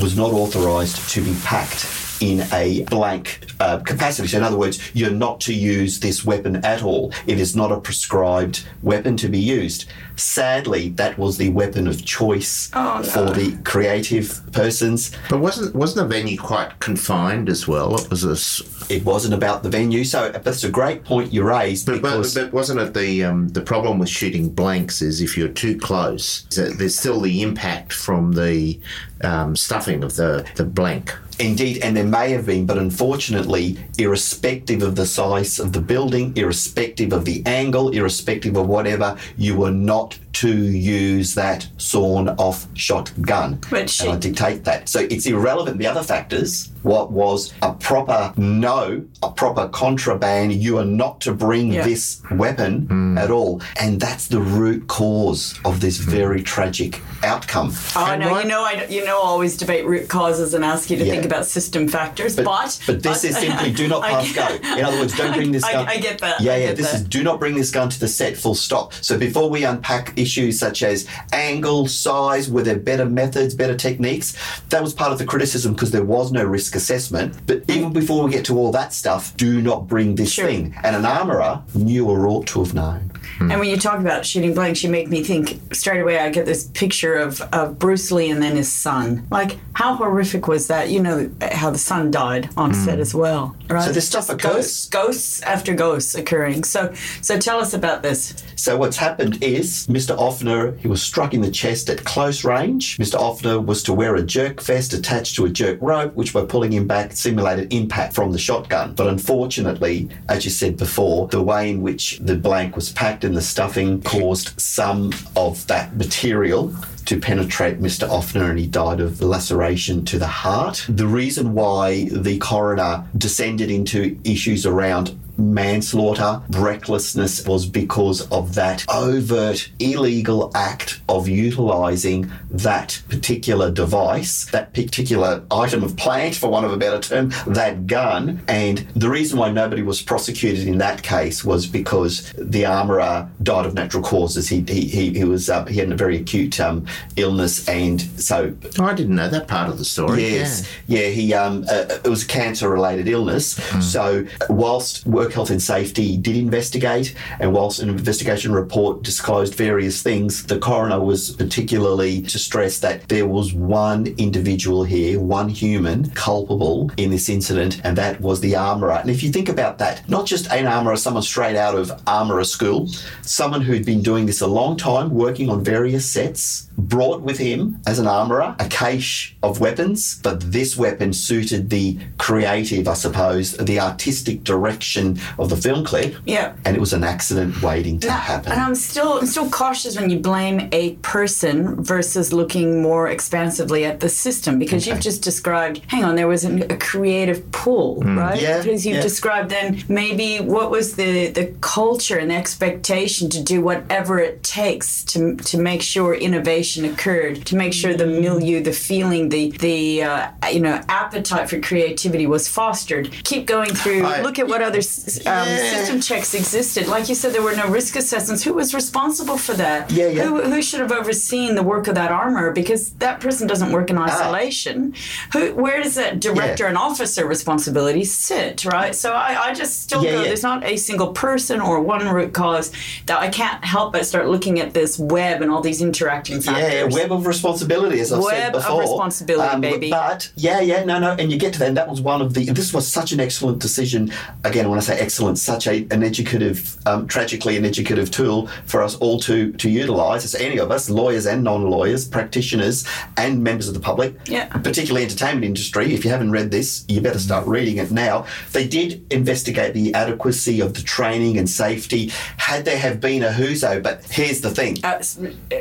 was 0.00 0.16
not 0.16 0.32
authorised 0.32 1.08
to 1.10 1.20
be 1.20 1.34
packed 1.44 1.86
in 2.20 2.40
a 2.52 2.84
blank 2.84 3.46
uh, 3.58 3.78
capacity. 3.78 4.28
So, 4.28 4.38
in 4.38 4.44
other 4.44 4.58
words, 4.58 4.78
you're 4.94 5.10
not 5.10 5.40
to 5.42 5.54
use 5.54 6.00
this 6.00 6.24
weapon 6.24 6.56
at 6.64 6.82
all. 6.82 7.12
It 7.26 7.40
is 7.40 7.56
not 7.56 7.72
a 7.72 7.80
prescribed 7.80 8.64
weapon 8.82 9.16
to 9.18 9.28
be 9.28 9.40
used. 9.40 9.86
Sadly, 10.16 10.90
that 10.90 11.18
was 11.18 11.38
the 11.38 11.50
weapon 11.50 11.86
of 11.88 12.04
choice 12.04 12.70
Oh, 12.74 12.98
no. 12.98 13.02
for 13.02 13.30
the 13.32 13.56
creative 13.64 14.40
persons. 14.52 15.10
But 15.28 15.40
wasn't 15.40 15.74
wasn't 15.74 16.08
the 16.08 16.14
venue 16.16 16.38
quite 16.38 16.78
confined 16.80 17.48
as 17.48 17.66
well? 17.66 17.96
It 17.96 18.10
was 18.10 18.24
a, 18.24 18.32
s- 18.32 18.62
It 18.90 19.04
wasn't 19.04 19.34
about 19.34 19.62
the 19.62 19.70
venue. 19.70 20.04
So, 20.04 20.30
that's 20.30 20.64
a 20.64 20.70
great 20.70 21.04
point 21.04 21.32
you 21.32 21.42
raised 21.42 21.86
but, 21.86 22.02
but, 22.02 22.10
because. 22.10 22.34
but 22.34 22.52
wasn't 22.52 22.80
it 22.80 22.94
the 22.94 23.24
um, 23.24 23.48
the 23.48 23.62
problem 23.62 23.98
with 23.98 24.08
shooting 24.08 24.48
blanks 24.50 25.02
is 25.02 25.20
if 25.20 25.36
you're 25.36 25.48
too 25.48 25.78
close, 25.78 26.42
there's 26.54 26.98
still 26.98 27.20
the 27.20 27.42
impact 27.42 27.92
from 27.92 28.32
the 28.32 28.78
um, 29.22 29.56
stuffing 29.56 30.04
of 30.04 30.16
the 30.16 30.46
the 30.56 30.64
blank. 30.64 31.14
Indeed, 31.38 31.78
and 31.82 31.96
there 31.96 32.04
may 32.04 32.30
have 32.32 32.46
been, 32.46 32.66
but 32.66 32.76
unfortunately, 32.78 33.78
irrespective 33.98 34.82
of 34.82 34.94
the 34.96 35.06
size 35.06 35.58
of 35.58 35.72
the 35.72 35.80
building, 35.80 36.36
irrespective 36.36 37.12
of 37.12 37.24
the 37.24 37.42
angle, 37.46 37.88
irrespective 37.88 38.54
of 38.56 38.68
whatever, 38.68 39.16
you 39.38 39.56
were 39.56 39.70
not 39.72 40.11
out 40.12 40.31
to 40.32 40.48
use 40.48 41.34
that 41.34 41.68
sawn 41.76 42.28
off 42.30 42.66
shotgun. 42.74 43.60
But 43.70 43.90
she- 43.90 44.06
and 44.06 44.14
I 44.14 44.18
dictate 44.18 44.64
that. 44.64 44.88
So 44.88 45.00
it's 45.10 45.26
irrelevant. 45.26 45.78
The 45.78 45.86
other 45.86 46.02
factors, 46.02 46.70
what 46.82 47.12
was 47.12 47.52
a 47.62 47.72
proper 47.72 48.32
no, 48.36 49.04
a 49.22 49.30
proper 49.30 49.68
contraband, 49.68 50.52
you 50.54 50.78
are 50.78 50.84
not 50.84 51.20
to 51.22 51.32
bring 51.32 51.72
Yeah. 51.72 51.84
this 51.84 52.20
weapon 52.30 52.86
hmm. 52.86 53.18
at 53.18 53.30
all. 53.30 53.60
And 53.78 54.00
that's 54.00 54.28
the 54.28 54.40
root 54.40 54.88
cause 54.88 55.58
of 55.64 55.80
this 55.80 56.02
hmm. 56.02 56.10
very 56.10 56.42
tragic 56.42 57.00
outcome. 57.22 57.72
Oh 57.94 58.06
And 58.06 58.22
no, 58.22 58.30
what- 58.30 58.42
you 58.44 58.48
know, 58.48 58.64
I 58.64 58.86
you 58.88 59.04
know, 59.04 59.18
I 59.20 59.26
always 59.26 59.56
debate 59.56 59.86
root 59.86 60.08
causes 60.08 60.54
and 60.54 60.64
ask 60.64 60.90
you 60.90 60.96
to 60.96 61.04
Yeah. 61.04 61.12
think 61.12 61.24
about 61.24 61.46
system 61.46 61.88
factors, 61.88 62.36
but 62.36 62.44
But, 62.44 62.80
but 62.86 63.02
this 63.02 63.24
is 63.24 63.36
simply 63.46 63.72
do 63.72 63.88
not 63.88 64.02
pass 64.02 64.32
go. 64.32 64.46
In 64.78 64.84
other 64.84 64.98
words, 64.98 65.16
don't 65.16 65.34
bring 65.40 65.52
this 65.52 65.62
gun. 65.62 65.86
I 65.86 65.98
get 65.98 66.18
that, 66.20 66.40
Yeah, 66.40 66.56
yeah. 66.56 66.72
This 66.72 66.90
that. 66.90 67.00
is 67.00 67.04
do 67.04 67.22
not 67.22 67.38
bring 67.38 67.54
this 67.54 67.70
gun 67.70 67.88
to 67.90 68.00
the 68.00 68.08
set. 68.08 68.36
Full 68.36 68.54
stop. 68.54 68.92
So 68.94 69.18
before 69.18 69.48
we 69.50 69.64
unpack 69.64 70.18
issues 70.22 70.58
such 70.58 70.82
as 70.82 71.06
angle, 71.32 71.86
size, 71.86 72.50
were 72.50 72.62
there 72.62 72.78
better 72.78 73.04
methods, 73.06 73.54
better 73.54 73.76
techniques? 73.76 74.34
That 74.70 74.82
was 74.82 74.94
part 74.94 75.12
of 75.12 75.18
the 75.18 75.24
criticism 75.26 75.74
because 75.74 75.90
there 75.90 76.04
was 76.04 76.32
no 76.32 76.44
risk 76.44 76.74
assessment. 76.74 77.36
But 77.46 77.62
even 77.68 77.92
before 77.92 78.24
we 78.24 78.30
get 78.32 78.44
to 78.46 78.58
all 78.58 78.72
that 78.72 78.92
stuff, 78.92 79.36
do 79.36 79.60
not 79.62 79.86
bring 79.88 80.14
this 80.14 80.32
Sure. 80.32 80.46
thing. 80.46 80.74
And 80.82 80.96
an 80.96 81.04
armourer 81.04 81.62
knew 81.74 82.06
or 82.08 82.26
ought 82.26 82.46
to 82.48 82.64
have 82.64 82.74
known. 82.74 83.11
Hmm. 83.42 83.50
And 83.50 83.60
when 83.60 83.68
you 83.68 83.76
talk 83.76 83.98
about 83.98 84.24
shooting 84.24 84.54
blanks, 84.54 84.82
you 84.82 84.90
make 84.90 85.08
me 85.08 85.22
think 85.22 85.74
straight 85.74 86.00
away. 86.00 86.18
I 86.18 86.30
get 86.30 86.46
this 86.46 86.68
picture 86.68 87.16
of, 87.16 87.40
of 87.52 87.78
Bruce 87.78 88.12
Lee 88.12 88.30
and 88.30 88.42
then 88.42 88.56
his 88.56 88.70
son. 88.70 89.26
Like, 89.30 89.58
how 89.74 89.94
horrific 89.94 90.46
was 90.46 90.68
that? 90.68 90.90
You 90.90 91.00
know 91.00 91.30
how 91.40 91.70
the 91.70 91.78
son 91.78 92.10
died 92.10 92.50
on 92.56 92.70
hmm. 92.70 92.84
set 92.84 93.00
as 93.00 93.14
well, 93.14 93.56
right? 93.68 93.84
So 93.84 93.92
this 93.92 94.06
stuff 94.06 94.28
Just 94.28 94.32
occurs. 94.32 94.54
Ghosts, 94.54 94.88
ghosts 94.88 95.42
after 95.42 95.74
ghosts 95.74 96.14
occurring. 96.14 96.64
So, 96.64 96.92
so 97.20 97.38
tell 97.38 97.58
us 97.58 97.74
about 97.74 98.02
this. 98.02 98.34
So 98.54 98.76
what's 98.76 98.96
happened 98.96 99.42
is 99.42 99.86
Mr. 99.88 100.16
Ofner, 100.16 100.78
he 100.78 100.88
was 100.88 101.02
struck 101.02 101.34
in 101.34 101.40
the 101.40 101.50
chest 101.50 101.90
at 101.90 102.04
close 102.04 102.44
range. 102.44 102.96
Mr. 102.98 103.18
Ofner 103.18 103.64
was 103.64 103.82
to 103.84 103.92
wear 103.92 104.14
a 104.14 104.22
jerk 104.22 104.60
vest 104.62 104.92
attached 104.92 105.34
to 105.36 105.46
a 105.46 105.48
jerk 105.48 105.78
rope, 105.80 106.14
which 106.14 106.32
by 106.32 106.44
pulling 106.44 106.72
him 106.72 106.86
back 106.86 107.12
simulated 107.12 107.72
impact 107.72 108.14
from 108.14 108.30
the 108.30 108.38
shotgun. 108.38 108.94
But 108.94 109.08
unfortunately, 109.08 110.08
as 110.28 110.44
you 110.44 110.50
said 110.50 110.76
before, 110.76 111.26
the 111.28 111.42
way 111.42 111.70
in 111.70 111.82
which 111.82 112.18
the 112.20 112.36
blank 112.36 112.76
was 112.76 112.92
packed 112.92 113.24
and 113.24 113.31
the 113.36 113.42
stuffing 113.42 114.02
caused 114.02 114.60
some 114.60 115.12
of 115.36 115.66
that 115.66 115.96
material 115.96 116.74
to 117.04 117.18
penetrate 117.18 117.80
Mr. 117.80 118.08
Ofner 118.08 118.50
and 118.50 118.58
he 118.58 118.66
died 118.66 119.00
of 119.00 119.20
laceration 119.20 120.04
to 120.06 120.18
the 120.18 120.26
heart. 120.26 120.86
The 120.88 121.06
reason 121.06 121.52
why 121.52 122.08
the 122.10 122.38
coroner 122.38 123.04
descended 123.16 123.70
into 123.70 124.18
issues 124.24 124.66
around 124.66 125.18
manslaughter, 125.36 126.42
recklessness 126.50 127.46
was 127.46 127.66
because 127.66 128.30
of 128.30 128.54
that 128.54 128.84
overt 128.88 129.70
illegal 129.78 130.50
act 130.54 131.00
of 131.08 131.28
utilizing 131.28 132.30
that 132.50 133.02
particular 133.08 133.70
device, 133.70 134.44
that 134.46 134.72
particular 134.74 135.42
item 135.50 135.82
of 135.82 135.96
plant, 135.96 136.34
for 136.34 136.48
want 136.50 136.66
of 136.66 136.72
a 136.72 136.76
better 136.76 137.00
term, 137.00 137.32
that 137.46 137.86
gun. 137.86 138.42
And 138.48 138.78
the 138.94 139.08
reason 139.08 139.38
why 139.38 139.50
nobody 139.50 139.82
was 139.82 140.02
prosecuted 140.02 140.66
in 140.66 140.78
that 140.78 141.02
case 141.02 141.44
was 141.44 141.66
because 141.66 142.32
the 142.32 142.66
armourer 142.66 143.28
died 143.42 143.66
of 143.66 143.74
natural 143.74 144.02
causes. 144.02 144.48
He 144.48 144.64
he, 144.68 144.86
he, 144.86 145.10
he 145.10 145.24
was 145.24 145.48
uh, 145.48 145.64
he 145.66 145.76
had 145.76 145.90
a 145.90 145.96
very 145.96 146.16
acute 146.16 146.60
um, 146.60 146.86
illness, 147.16 147.68
and 147.68 148.00
so 148.20 148.54
Oh, 148.78 148.84
I 148.84 148.94
didn't 148.94 149.16
know 149.16 149.28
that 149.28 149.48
part 149.48 149.68
of 149.68 149.78
the 149.78 149.84
story. 149.84 150.22
Yes, 150.22 150.68
yeah. 150.86 151.08
he 151.08 151.34
um, 151.34 151.64
uh, 151.70 151.86
it 152.04 152.08
was 152.08 152.24
a 152.24 152.26
cancer-related 152.26 153.08
illness. 153.08 153.58
So, 153.82 154.26
whilst 154.48 155.06
Work 155.32 155.36
Health 155.36 155.50
and 155.50 155.62
Safety 155.62 156.18
did 156.18 156.36
investigate, 156.36 157.14
and 157.40 157.54
whilst 157.54 157.80
an 157.80 157.88
investigation 157.88 158.52
report 158.52 159.02
disclosed 159.02 159.54
various 159.54 160.02
things, 160.02 160.44
the 160.44 160.58
coroner 160.58 161.00
was 161.00 161.30
particularly 161.30 162.20
to 162.20 162.38
stress 162.38 162.80
that 162.80 163.08
there 163.08 163.26
was 163.26 163.54
one 163.54 164.08
individual 164.18 164.84
here, 164.84 165.18
one 165.18 165.48
human 165.48 166.10
culpable 166.10 166.90
in 166.98 167.10
this 167.10 167.30
incident, 167.30 167.80
and 167.82 167.96
that 167.96 168.20
was 168.20 168.40
the 168.40 168.54
armourer. 168.54 168.92
And 168.92 169.08
if 169.08 169.22
you 169.22 169.32
think 169.32 169.48
about 169.48 169.78
that, 169.78 170.06
not 170.06 170.26
just 170.26 170.52
an 170.52 170.66
armourer, 170.66 170.96
someone 170.96 171.22
straight 171.22 171.56
out 171.56 171.76
of 171.76 171.90
armourer 172.06 172.44
school, 172.44 172.88
someone 173.22 173.62
who'd 173.62 173.86
been 173.86 174.02
doing 174.02 174.26
this 174.26 174.42
a 174.42 174.46
long 174.46 174.76
time, 174.76 175.14
working 175.14 175.48
on 175.48 175.64
various 175.64 176.06
sets, 176.06 176.68
brought 176.78 177.22
with 177.22 177.38
him 177.38 177.80
as 177.86 177.98
an 177.98 178.06
armourer 178.06 178.56
a 178.58 178.68
cache 178.68 179.36
of 179.42 179.60
weapons, 179.60 180.20
but 180.22 180.40
this 180.52 180.76
weapon 180.76 181.12
suited 181.12 181.70
the 181.70 181.98
creative, 182.18 182.88
I 182.88 182.94
suppose, 182.94 183.56
the 183.56 183.80
artistic 183.80 184.44
direction 184.44 185.18
of 185.38 185.50
the 185.50 185.56
film 185.56 185.84
clip. 185.84 186.16
Yeah. 186.24 186.54
And 186.64 186.76
it 186.76 186.80
was 186.80 186.92
an 186.92 187.04
accident 187.04 187.62
waiting 187.62 187.98
to 188.00 188.10
happen. 188.10 188.52
And 188.52 188.60
I'm 188.60 188.74
still 188.74 189.18
I'm 189.18 189.26
still 189.26 189.50
cautious 189.50 189.98
when 189.98 190.10
you 190.10 190.18
blame 190.18 190.68
a 190.72 190.94
person 190.96 191.82
versus 191.82 192.32
looking 192.32 192.82
more 192.82 193.08
expansively 193.08 193.84
at 193.84 194.00
the 194.00 194.08
system 194.08 194.58
because 194.58 194.86
you've 194.86 195.00
just 195.00 195.22
described. 195.22 195.82
Hang 195.88 196.04
on, 196.04 196.14
there 196.14 196.28
was 196.28 196.44
an, 196.44 196.70
a 196.70 196.76
creative 196.76 197.50
pull, 197.52 198.02
hmm. 198.02 198.18
right? 198.18 198.40
Yeah, 198.40 198.62
Because 198.62 198.86
you've 198.86 198.96
yeah. 198.96 199.02
described 199.02 199.50
then 199.50 199.82
maybe 199.88 200.38
what 200.38 200.70
was 200.70 200.96
the 200.96 201.28
the 201.28 201.46
culture 201.60 202.18
and 202.18 202.30
the 202.30 202.36
expectation 202.36 203.28
to 203.30 203.42
do 203.42 203.60
whatever 203.60 204.18
it 204.18 204.42
takes 204.42 205.04
to 205.04 205.36
to 205.36 205.58
make 205.58 205.82
sure 205.82 206.14
innovation 206.14 206.61
occurred, 206.84 207.44
to 207.46 207.56
make 207.56 207.72
sure 207.72 207.94
the 207.94 208.06
milieu, 208.06 208.62
the 208.62 208.72
feeling, 208.72 209.28
the 209.28 209.50
the 209.58 210.02
uh, 210.02 210.28
you 210.50 210.60
know 210.60 210.80
appetite 210.88 211.48
for 211.50 211.60
creativity 211.60 212.26
was 212.26 212.48
fostered. 212.48 213.10
Keep 213.24 213.46
going 213.46 213.70
through. 213.74 214.04
I- 214.04 214.20
look 214.22 214.38
at 214.38 214.46
what 214.48 214.62
other 214.62 214.78
um, 214.78 215.46
Yeah. 215.48 215.56
system 215.74 216.00
checks 216.00 216.34
existed. 216.34 216.86
Like 216.88 217.08
you 217.08 217.14
said, 217.14 217.32
there 217.32 217.42
were 217.42 217.56
no 217.56 217.68
risk 217.68 217.96
assessments. 217.96 218.42
Who 218.44 218.54
was 218.54 218.72
responsible 218.74 219.36
for 219.38 219.54
that? 219.54 219.90
Yeah, 219.90 220.06
yeah. 220.08 220.22
Who, 220.24 220.42
who 220.42 220.62
should 220.62 220.80
have 220.80 220.92
overseen 220.92 221.54
the 221.54 221.62
work 221.62 221.88
of 221.88 221.94
that 221.96 222.10
armor? 222.12 222.52
Because 222.52 222.90
that 223.04 223.20
person 223.20 223.46
doesn't 223.46 223.72
work 223.72 223.90
in 223.90 223.98
Ah. 223.98 224.04
isolation. 224.08 224.94
Who? 225.32 225.54
Where 225.54 225.82
does 225.82 225.94
that 225.96 226.20
director 226.20 226.66
and 226.66 226.76
officer 226.78 227.26
responsibility 227.26 228.04
sit? 228.04 228.64
Right. 228.64 228.94
So 228.94 229.12
I, 229.12 229.48
I 229.48 229.54
just 229.54 229.82
still 229.82 230.02
Yeah, 230.04 230.12
go. 230.12 230.18
yeah. 230.18 230.24
There's 230.28 230.42
not 230.42 230.64
a 230.64 230.76
single 230.76 231.08
person 231.12 231.60
or 231.60 231.80
one 231.80 232.06
root 232.08 232.32
cause 232.32 232.70
that 233.06 233.18
I 233.20 233.28
can't 233.28 233.64
help 233.64 233.92
but 233.92 234.06
start 234.06 234.28
looking 234.28 234.60
at 234.60 234.72
this 234.74 234.98
web 234.98 235.42
and 235.42 235.50
all 235.50 235.60
these 235.60 235.80
interacting 235.82 236.40
factors. 236.40 236.51
Yeah, 236.58 236.84
web 236.84 237.12
of 237.12 237.26
responsibility, 237.26 238.00
as 238.00 238.12
I've 238.12 238.22
said 238.24 238.52
before. 238.52 238.52
Web 238.52 238.54
of 238.54 238.62
before. 238.62 238.72
Um, 238.72 238.80
responsibility, 238.80 239.60
baby. 239.60 239.90
But 239.90 240.30
yeah, 240.36 240.60
yeah, 240.60 240.84
no, 240.84 240.98
no, 240.98 241.12
and 241.12 241.30
you 241.32 241.38
get 241.38 241.52
to 241.54 241.58
that. 241.60 241.68
And 241.68 241.76
that 241.76 241.88
was 241.88 242.00
one 242.00 242.20
of 242.22 242.34
the. 242.34 242.44
This 242.46 242.72
was 242.74 242.86
such 242.86 243.12
an 243.12 243.20
excellent 243.20 243.58
decision. 243.60 244.12
Again, 244.44 244.68
when 244.68 244.78
I 244.78 244.82
say 244.82 244.98
excellent, 244.98 245.38
such 245.38 245.66
a 245.66 245.86
an 245.90 246.02
educative, 246.02 246.76
um, 246.86 247.06
tragically 247.06 247.56
an 247.56 247.64
educative 247.64 248.10
tool 248.10 248.48
for 248.66 248.82
us 248.82 248.96
all 248.96 249.18
to 249.20 249.52
to 249.52 249.68
utilise. 249.70 250.24
As 250.24 250.34
any 250.34 250.58
of 250.58 250.70
us, 250.70 250.88
lawyers 250.90 251.26
and 251.26 251.42
non-lawyers, 251.44 252.06
practitioners 252.08 252.86
and 253.16 253.42
members 253.42 253.68
of 253.68 253.74
the 253.74 253.80
public, 253.80 254.14
Yeah. 254.26 254.46
particularly 254.58 255.04
entertainment 255.04 255.44
industry. 255.44 255.94
If 255.94 256.04
you 256.04 256.10
haven't 256.10 256.30
read 256.30 256.50
this, 256.50 256.84
you 256.88 257.00
better 257.00 257.18
start 257.18 257.46
reading 257.46 257.78
it 257.78 257.90
now. 257.90 258.26
They 258.52 258.66
did 258.66 259.04
investigate 259.10 259.74
the 259.74 259.94
adequacy 259.94 260.60
of 260.60 260.74
the 260.74 260.82
training 260.82 261.38
and 261.38 261.48
safety. 261.48 262.10
Had 262.36 262.64
there 262.64 262.78
have 262.78 263.00
been 263.00 263.22
a 263.22 263.32
whoso, 263.32 263.80
but 263.80 264.04
here's 264.10 264.40
the 264.40 264.50
thing. 264.50 264.78
Uh, 264.84 265.02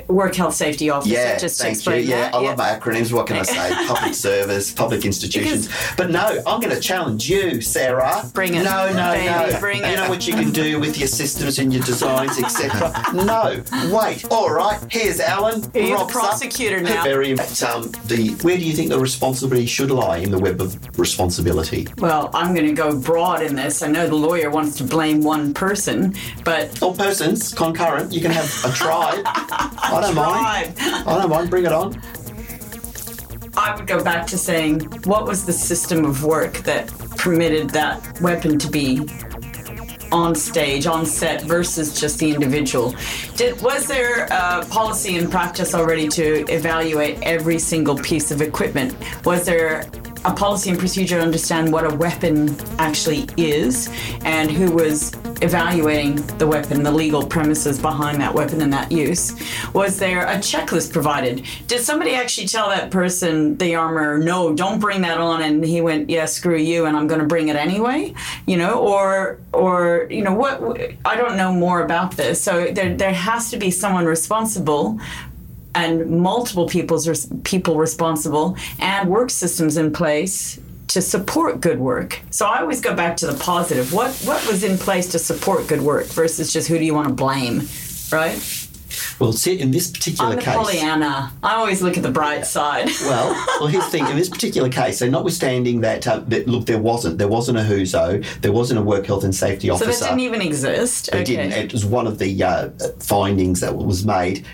work 0.07 0.35
health 0.35 0.55
safety 0.55 0.80
officer. 0.89 1.13
Yeah, 1.13 1.37
just 1.37 1.59
to 1.59 1.73
thank 1.75 1.85
you. 1.85 1.93
Yeah, 2.09 2.31
that. 2.31 2.35
I 2.35 2.39
love 2.39 2.57
my 2.57 2.69
acronyms. 2.69 3.11
What 3.11 3.27
can 3.27 3.37
I 3.37 3.43
say? 3.43 3.71
Public 3.87 4.13
service, 4.13 4.71
public 4.73 5.05
institutions. 5.05 5.69
but 5.97 6.09
no, 6.09 6.41
I'm 6.47 6.59
going 6.59 6.73
to 6.75 6.81
challenge 6.81 7.29
you, 7.29 7.61
Sara. 7.61 8.23
Bring 8.33 8.55
it. 8.55 8.63
No, 8.63 8.91
no, 8.93 9.13
Baby, 9.13 9.53
no. 9.53 9.59
bring 9.59 9.77
you 9.79 9.83
it. 9.85 9.95
know 9.95 10.09
what 10.09 10.27
you 10.27 10.33
can 10.33 10.51
do 10.51 10.79
with 10.79 10.97
your 10.97 11.07
systems 11.07 11.59
and 11.59 11.73
your 11.73 11.83
designs, 11.83 12.37
etc. 12.39 12.91
no, 13.13 13.63
wait. 13.95 14.25
All 14.31 14.51
right. 14.51 14.79
Here's 14.89 15.19
Alan. 15.19 15.61
You're 15.73 15.97
the 15.97 16.13
rocks 16.13 16.43
up. 16.43 16.81
now. 16.81 17.03
Very 17.03 17.31
um, 17.31 17.91
the. 18.05 18.37
Where 18.41 18.57
do 18.57 18.63
you 18.63 18.73
think 18.73 18.89
the 18.89 18.99
responsibility 18.99 19.65
should 19.65 19.91
lie 19.91 20.17
in 20.17 20.31
the 20.31 20.39
web 20.39 20.61
of 20.61 20.77
responsibility? 20.97 21.87
Well, 21.97 22.29
I'm 22.33 22.53
going 22.53 22.67
to 22.67 22.73
go 22.73 22.97
broad 22.97 23.41
in 23.43 23.55
this. 23.55 23.81
I 23.81 23.87
know 23.87 24.07
the 24.07 24.15
lawyer 24.15 24.49
wants 24.49 24.77
to 24.77 24.83
blame 24.83 25.21
one 25.21 25.53
person, 25.53 26.15
but 26.43 26.81
all 26.81 26.95
persons 26.95 27.53
concurrent. 27.53 28.11
You 28.11 28.21
can 28.21 28.31
have 28.31 28.45
a 28.65 28.73
tribe. 28.75 29.21
I 29.25 29.99
don't 30.01 30.15
mind. 30.15 30.70
I 30.79 31.03
don't 31.05 31.29
mind. 31.29 31.49
Bring 31.49 31.65
it 31.65 31.71
on. 31.71 31.99
I 33.57 33.75
would 33.75 33.87
go 33.87 34.03
back 34.03 34.27
to 34.27 34.37
saying, 34.37 34.81
what 35.03 35.25
was 35.25 35.45
the 35.45 35.53
system 35.53 36.05
of 36.05 36.23
work 36.23 36.59
that 36.59 36.87
permitted 37.17 37.69
that 37.71 38.21
weapon 38.21 38.57
to 38.59 38.69
be 38.69 39.07
on 40.11 40.35
stage, 40.35 40.87
on 40.87 41.05
set, 41.05 41.43
versus 41.43 41.99
just 41.99 42.19
the 42.19 42.31
individual? 42.33 42.95
Did 43.35 43.61
was 43.61 43.87
there 43.87 44.25
a 44.31 44.65
policy 44.69 45.17
and 45.17 45.29
practice 45.29 45.73
already 45.73 46.07
to 46.09 46.45
evaluate 46.49 47.21
every 47.23 47.59
single 47.59 47.97
piece 47.97 48.31
of 48.31 48.41
equipment? 48.41 48.95
Was 49.25 49.45
there 49.45 49.85
a 50.23 50.33
policy 50.33 50.69
and 50.69 50.79
procedure 50.79 51.17
to 51.17 51.23
understand 51.23 51.71
what 51.71 51.91
a 51.91 51.95
weapon 51.95 52.55
actually 52.77 53.27
is 53.37 53.89
and 54.23 54.51
who 54.51 54.71
was 54.71 55.11
evaluating 55.41 56.15
the 56.37 56.47
weapon, 56.47 56.83
the 56.83 56.91
legal 56.91 57.25
premises 57.25 57.79
behind 57.79 58.21
that 58.21 58.33
weapon 58.33 58.61
and 58.61 58.71
that 58.73 58.91
use? 58.91 59.35
Was 59.73 59.97
there 59.97 60.25
a 60.25 60.35
checklist 60.35 60.93
provided? 60.93 61.45
Did 61.67 61.81
somebody 61.81 62.13
actually 62.13 62.47
tell 62.47 62.69
that 62.69 62.91
person, 62.91 63.57
the 63.57 63.75
armor, 63.75 64.17
no, 64.17 64.53
don't 64.53 64.79
bring 64.79 65.01
that 65.01 65.17
on? 65.17 65.41
And 65.41 65.63
he 65.63 65.81
went, 65.81 66.09
yeah, 66.09 66.25
screw 66.25 66.57
you, 66.57 66.85
and 66.85 66.95
I'm 66.95 67.07
going 67.07 67.21
to 67.21 67.27
bring 67.27 67.49
it 67.49 67.55
anyway? 67.55 68.13
You 68.45 68.57
know, 68.57 68.79
or, 68.79 69.39
or, 69.53 70.07
you 70.09 70.23
know, 70.23 70.33
what, 70.33 70.61
I 71.05 71.15
don't 71.15 71.37
know 71.37 71.53
more 71.53 71.83
about 71.83 72.17
this. 72.17 72.41
So 72.41 72.71
there, 72.71 72.95
there 72.95 73.13
has 73.13 73.51
to 73.51 73.57
be 73.57 73.71
someone 73.71 74.05
responsible 74.05 74.99
and 75.73 76.19
multiple 76.19 76.67
people's 76.67 77.27
people 77.43 77.77
responsible 77.77 78.57
and 78.79 79.09
work 79.09 79.29
systems 79.29 79.77
in 79.77 79.93
place 79.93 80.59
to 80.93 81.01
support 81.01 81.61
good 81.61 81.79
work. 81.79 82.19
So 82.31 82.45
I 82.45 82.59
always 82.59 82.81
go 82.81 82.93
back 82.93 83.17
to 83.17 83.27
the 83.27 83.37
positive. 83.37 83.93
What 83.93 84.13
what 84.25 84.45
was 84.47 84.63
in 84.63 84.77
place 84.77 85.07
to 85.11 85.19
support 85.19 85.67
good 85.67 85.81
work 85.81 86.07
versus 86.07 86.51
just 86.51 86.67
who 86.67 86.77
do 86.77 86.85
you 86.85 86.93
want 86.93 87.07
to 87.07 87.13
blame, 87.13 87.67
right? 88.11 88.67
Well, 89.19 89.31
see, 89.31 89.59
in 89.59 89.71
this 89.71 89.89
particular 89.89 90.33
I'm 90.33 90.39
case. 90.39 90.55
Pollyanna. 90.55 91.31
I 91.43 91.55
always 91.55 91.81
look 91.81 91.95
at 91.95 92.03
the 92.03 92.11
bright 92.11 92.45
side. 92.45 92.89
Well, 93.01 93.33
well, 93.59 93.67
here's 93.67 93.85
the 93.85 93.91
thing. 93.91 94.07
In 94.07 94.15
this 94.15 94.29
particular 94.29 94.69
case, 94.69 94.99
so 94.99 95.09
notwithstanding 95.09 95.81
that, 95.81 96.07
uh, 96.07 96.19
that 96.27 96.47
look, 96.47 96.65
there 96.65 96.79
wasn't, 96.79 97.17
there 97.17 97.27
wasn't 97.27 97.57
a 97.57 97.63
whoso, 97.63 98.19
there 98.41 98.51
wasn't 98.51 98.79
a 98.79 98.83
work 98.83 99.05
health 99.05 99.23
and 99.23 99.35
safety 99.35 99.69
officer. 99.69 99.91
So 99.91 100.05
that 100.05 100.11
didn't 100.11 100.21
even 100.21 100.41
exist. 100.41 101.09
It 101.09 101.15
okay. 101.15 101.23
didn't. 101.23 101.51
It 101.51 101.73
was 101.73 101.83
one 101.85 102.07
of 102.07 102.19
the 102.19 102.43
uh, 102.43 102.69
findings 102.99 103.59
that 103.61 103.75
was 103.75 104.05
made. 104.05 104.45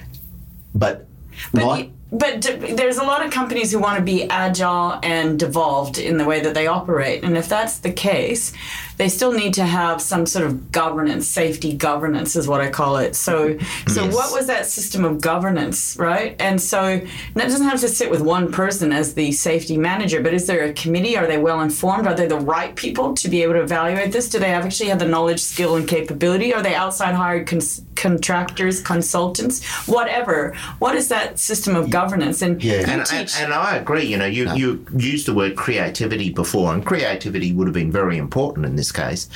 But, 0.73 1.07
But, 1.53 1.65
my, 1.65 1.89
but 2.11 2.41
d- 2.41 2.73
there's 2.73 2.97
a 2.97 3.03
lot 3.03 3.25
of 3.25 3.31
companies 3.31 3.71
who 3.71 3.79
want 3.79 3.97
to 3.97 4.03
be 4.03 4.23
agile 4.29 4.99
and 5.03 5.37
devolved 5.39 5.97
in 5.97 6.17
the 6.17 6.25
way 6.25 6.39
that 6.39 6.53
they 6.53 6.67
operate. 6.67 7.23
And 7.23 7.37
if 7.37 7.49
that's 7.49 7.79
the 7.79 7.91
case, 7.91 8.53
they 8.97 9.09
still 9.09 9.31
need 9.31 9.53
to 9.55 9.63
have 9.63 10.01
some 10.01 10.25
sort 10.25 10.45
of 10.45 10.71
governance, 10.71 11.27
safety 11.27 11.73
governance 11.73 12.35
is 12.35 12.47
what 12.47 12.61
I 12.61 12.69
call 12.69 12.97
it. 12.97 13.15
So, 13.15 13.57
so 13.87 14.05
Yes. 14.05 14.13
what 14.15 14.31
was 14.33 14.47
that 14.47 14.65
system 14.65 15.05
of 15.05 15.21
governance, 15.21 15.95
right? 15.99 16.35
And 16.39 16.59
so 16.61 16.83
and 16.83 17.07
that 17.35 17.43
doesn't 17.49 17.67
have 17.67 17.79
to 17.81 17.87
sit 17.87 18.09
with 18.09 18.21
one 18.21 18.51
person 18.51 18.91
as 18.91 19.13
the 19.13 19.31
safety 19.31 19.77
manager, 19.77 20.21
but 20.21 20.33
is 20.33 20.47
there 20.47 20.63
a 20.65 20.73
committee? 20.73 21.15
Are 21.17 21.27
they 21.27 21.37
well 21.37 21.61
informed? 21.61 22.07
Are 22.07 22.15
they 22.15 22.27
the 22.27 22.39
right 22.39 22.75
people 22.75 23.13
to 23.15 23.29
be 23.29 23.43
able 23.43 23.53
to 23.53 23.61
evaluate 23.61 24.11
this? 24.11 24.29
Do 24.29 24.39
they 24.39 24.49
have 24.49 24.65
actually 24.65 24.89
have 24.89 24.99
the 24.99 25.07
knowledge, 25.07 25.41
skill, 25.41 25.75
and 25.75 25.87
capability? 25.87 26.53
Are 26.53 26.61
they 26.63 26.75
outside 26.75 27.13
hired 27.15 27.47
cons- 27.47 27.81
contractors, 27.95 28.81
consultants, 28.81 29.63
whatever? 29.87 30.53
What 30.79 30.95
is 30.95 31.07
that 31.09 31.39
system 31.39 31.75
of 31.75 31.89
governance? 31.89 32.41
And 32.41 32.63
Yeah. 32.63 32.81
And, 32.81 33.01
and, 33.01 33.05
teach. 33.05 33.39
and 33.39 33.53
I 33.53 33.75
agree. 33.77 34.05
You 34.05 34.17
know, 34.17 34.25
you, 34.25 34.51
you 34.53 34.85
used 34.97 35.27
the 35.27 35.33
word 35.33 35.55
creativity 35.55 36.31
before, 36.31 36.73
and 36.73 36.85
creativity 36.85 37.53
would 37.53 37.67
have 37.67 37.73
been 37.73 37.91
very 37.91 38.17
important 38.17 38.65
in 38.65 38.75
this 38.75 38.86
case. 38.91 39.29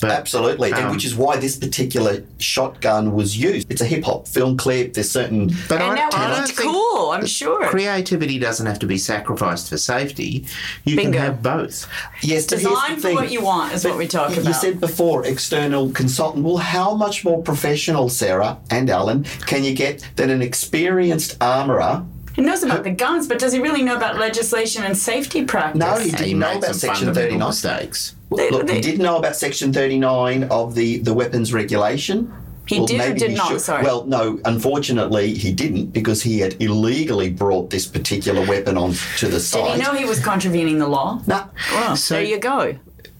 But 0.00 0.10
absolutely, 0.10 0.72
and 0.72 0.86
um, 0.86 0.92
which 0.92 1.04
is 1.04 1.14
why 1.14 1.36
this 1.36 1.56
particular 1.56 2.24
shotgun 2.38 3.14
was 3.14 3.36
used. 3.36 3.70
It's 3.70 3.80
a 3.80 3.86
hip 3.86 4.04
hop 4.04 4.28
film 4.28 4.56
clip. 4.56 4.94
There's 4.94 5.10
certain. 5.10 5.48
But 5.68 5.80
and 5.80 5.92
I, 5.92 5.94
that 5.94 6.14
I 6.14 6.28
would 6.28 6.36
don't 6.36 6.48
be 6.48 6.52
think 6.54 6.70
cool, 6.70 7.10
I'm 7.10 7.26
sure. 7.26 7.66
creativity 7.66 8.38
doesn't 8.38 8.66
have 8.66 8.78
to 8.80 8.86
be 8.86 8.98
sacrificed 8.98 9.68
for 9.68 9.76
safety. 9.76 10.46
You 10.84 10.96
Bingo. 10.96 11.12
can 11.12 11.20
have 11.20 11.42
both. 11.42 11.88
Yes, 12.22 12.46
but 12.46 12.58
Design 12.58 13.00
for 13.00 13.14
what 13.14 13.30
you 13.30 13.42
want 13.42 13.72
is 13.72 13.84
what 13.84 13.98
we 13.98 14.06
talk 14.06 14.28
about. 14.28 14.36
You 14.36 14.50
about. 14.50 14.60
said 14.60 14.80
before 14.80 15.24
external 15.26 15.90
consultant. 15.90 16.44
Well, 16.44 16.56
how 16.58 16.94
much 16.94 17.24
more 17.24 17.42
professional, 17.42 18.08
Sara 18.08 18.58
and 18.70 18.88
Alan, 18.90 19.24
can 19.46 19.64
you 19.64 19.74
get 19.74 20.08
than 20.16 20.30
an 20.30 20.42
experienced 20.42 21.36
armourer? 21.40 22.04
He 22.36 22.42
knows 22.42 22.62
about 22.62 22.84
the 22.84 22.90
guns, 22.90 23.26
but 23.26 23.38
does 23.38 23.54
he 23.54 23.60
really 23.60 23.82
know 23.82 23.96
about 23.96 24.18
legislation 24.18 24.84
and 24.84 24.96
safety 24.96 25.44
practice? 25.44 25.80
No, 25.80 25.96
he 25.96 26.10
He 26.10 26.16
didn't 26.16 26.38
know 26.38 26.58
about 26.58 26.76
Section 26.76 27.14
39. 27.14 27.38
mistakes. 27.48 28.14
They- 28.36 28.50
Look, 28.50 28.66
they- 28.66 28.74
he 28.74 28.80
did 28.82 28.98
know 28.98 29.16
about 29.16 29.36
Section 29.36 29.72
39 29.72 30.44
of 30.44 30.74
the, 30.74 30.98
the 30.98 31.14
weapons 31.14 31.54
regulation. 31.54 32.30
He 32.66 32.84
did 32.84 33.00
or 33.00 33.14
did 33.14 33.36
not? 33.36 33.48
should- 33.48 33.60
Sorry. 33.62 33.84
Well, 33.84 34.04
no, 34.06 34.38
unfortunately, 34.44 35.32
he 35.34 35.50
didn't 35.52 35.92
because 35.94 36.20
he 36.22 36.40
had 36.40 36.60
illegally 36.60 37.30
brought 37.30 37.70
this 37.70 37.86
particular 37.86 38.44
weapon 38.44 38.76
on 38.76 38.94
to 39.18 39.28
the 39.28 39.38
Did 39.38 39.76
he 39.76 39.82
know 39.82 39.94
he 39.94 40.04
was 40.04 40.20
contravening 40.20 40.78
the 40.78 40.88
law? 40.88 41.20
No. 41.26 41.44
Well, 41.72 41.96
So- 41.96 42.16
there 42.16 42.24
you 42.24 42.38
go. 42.38 42.74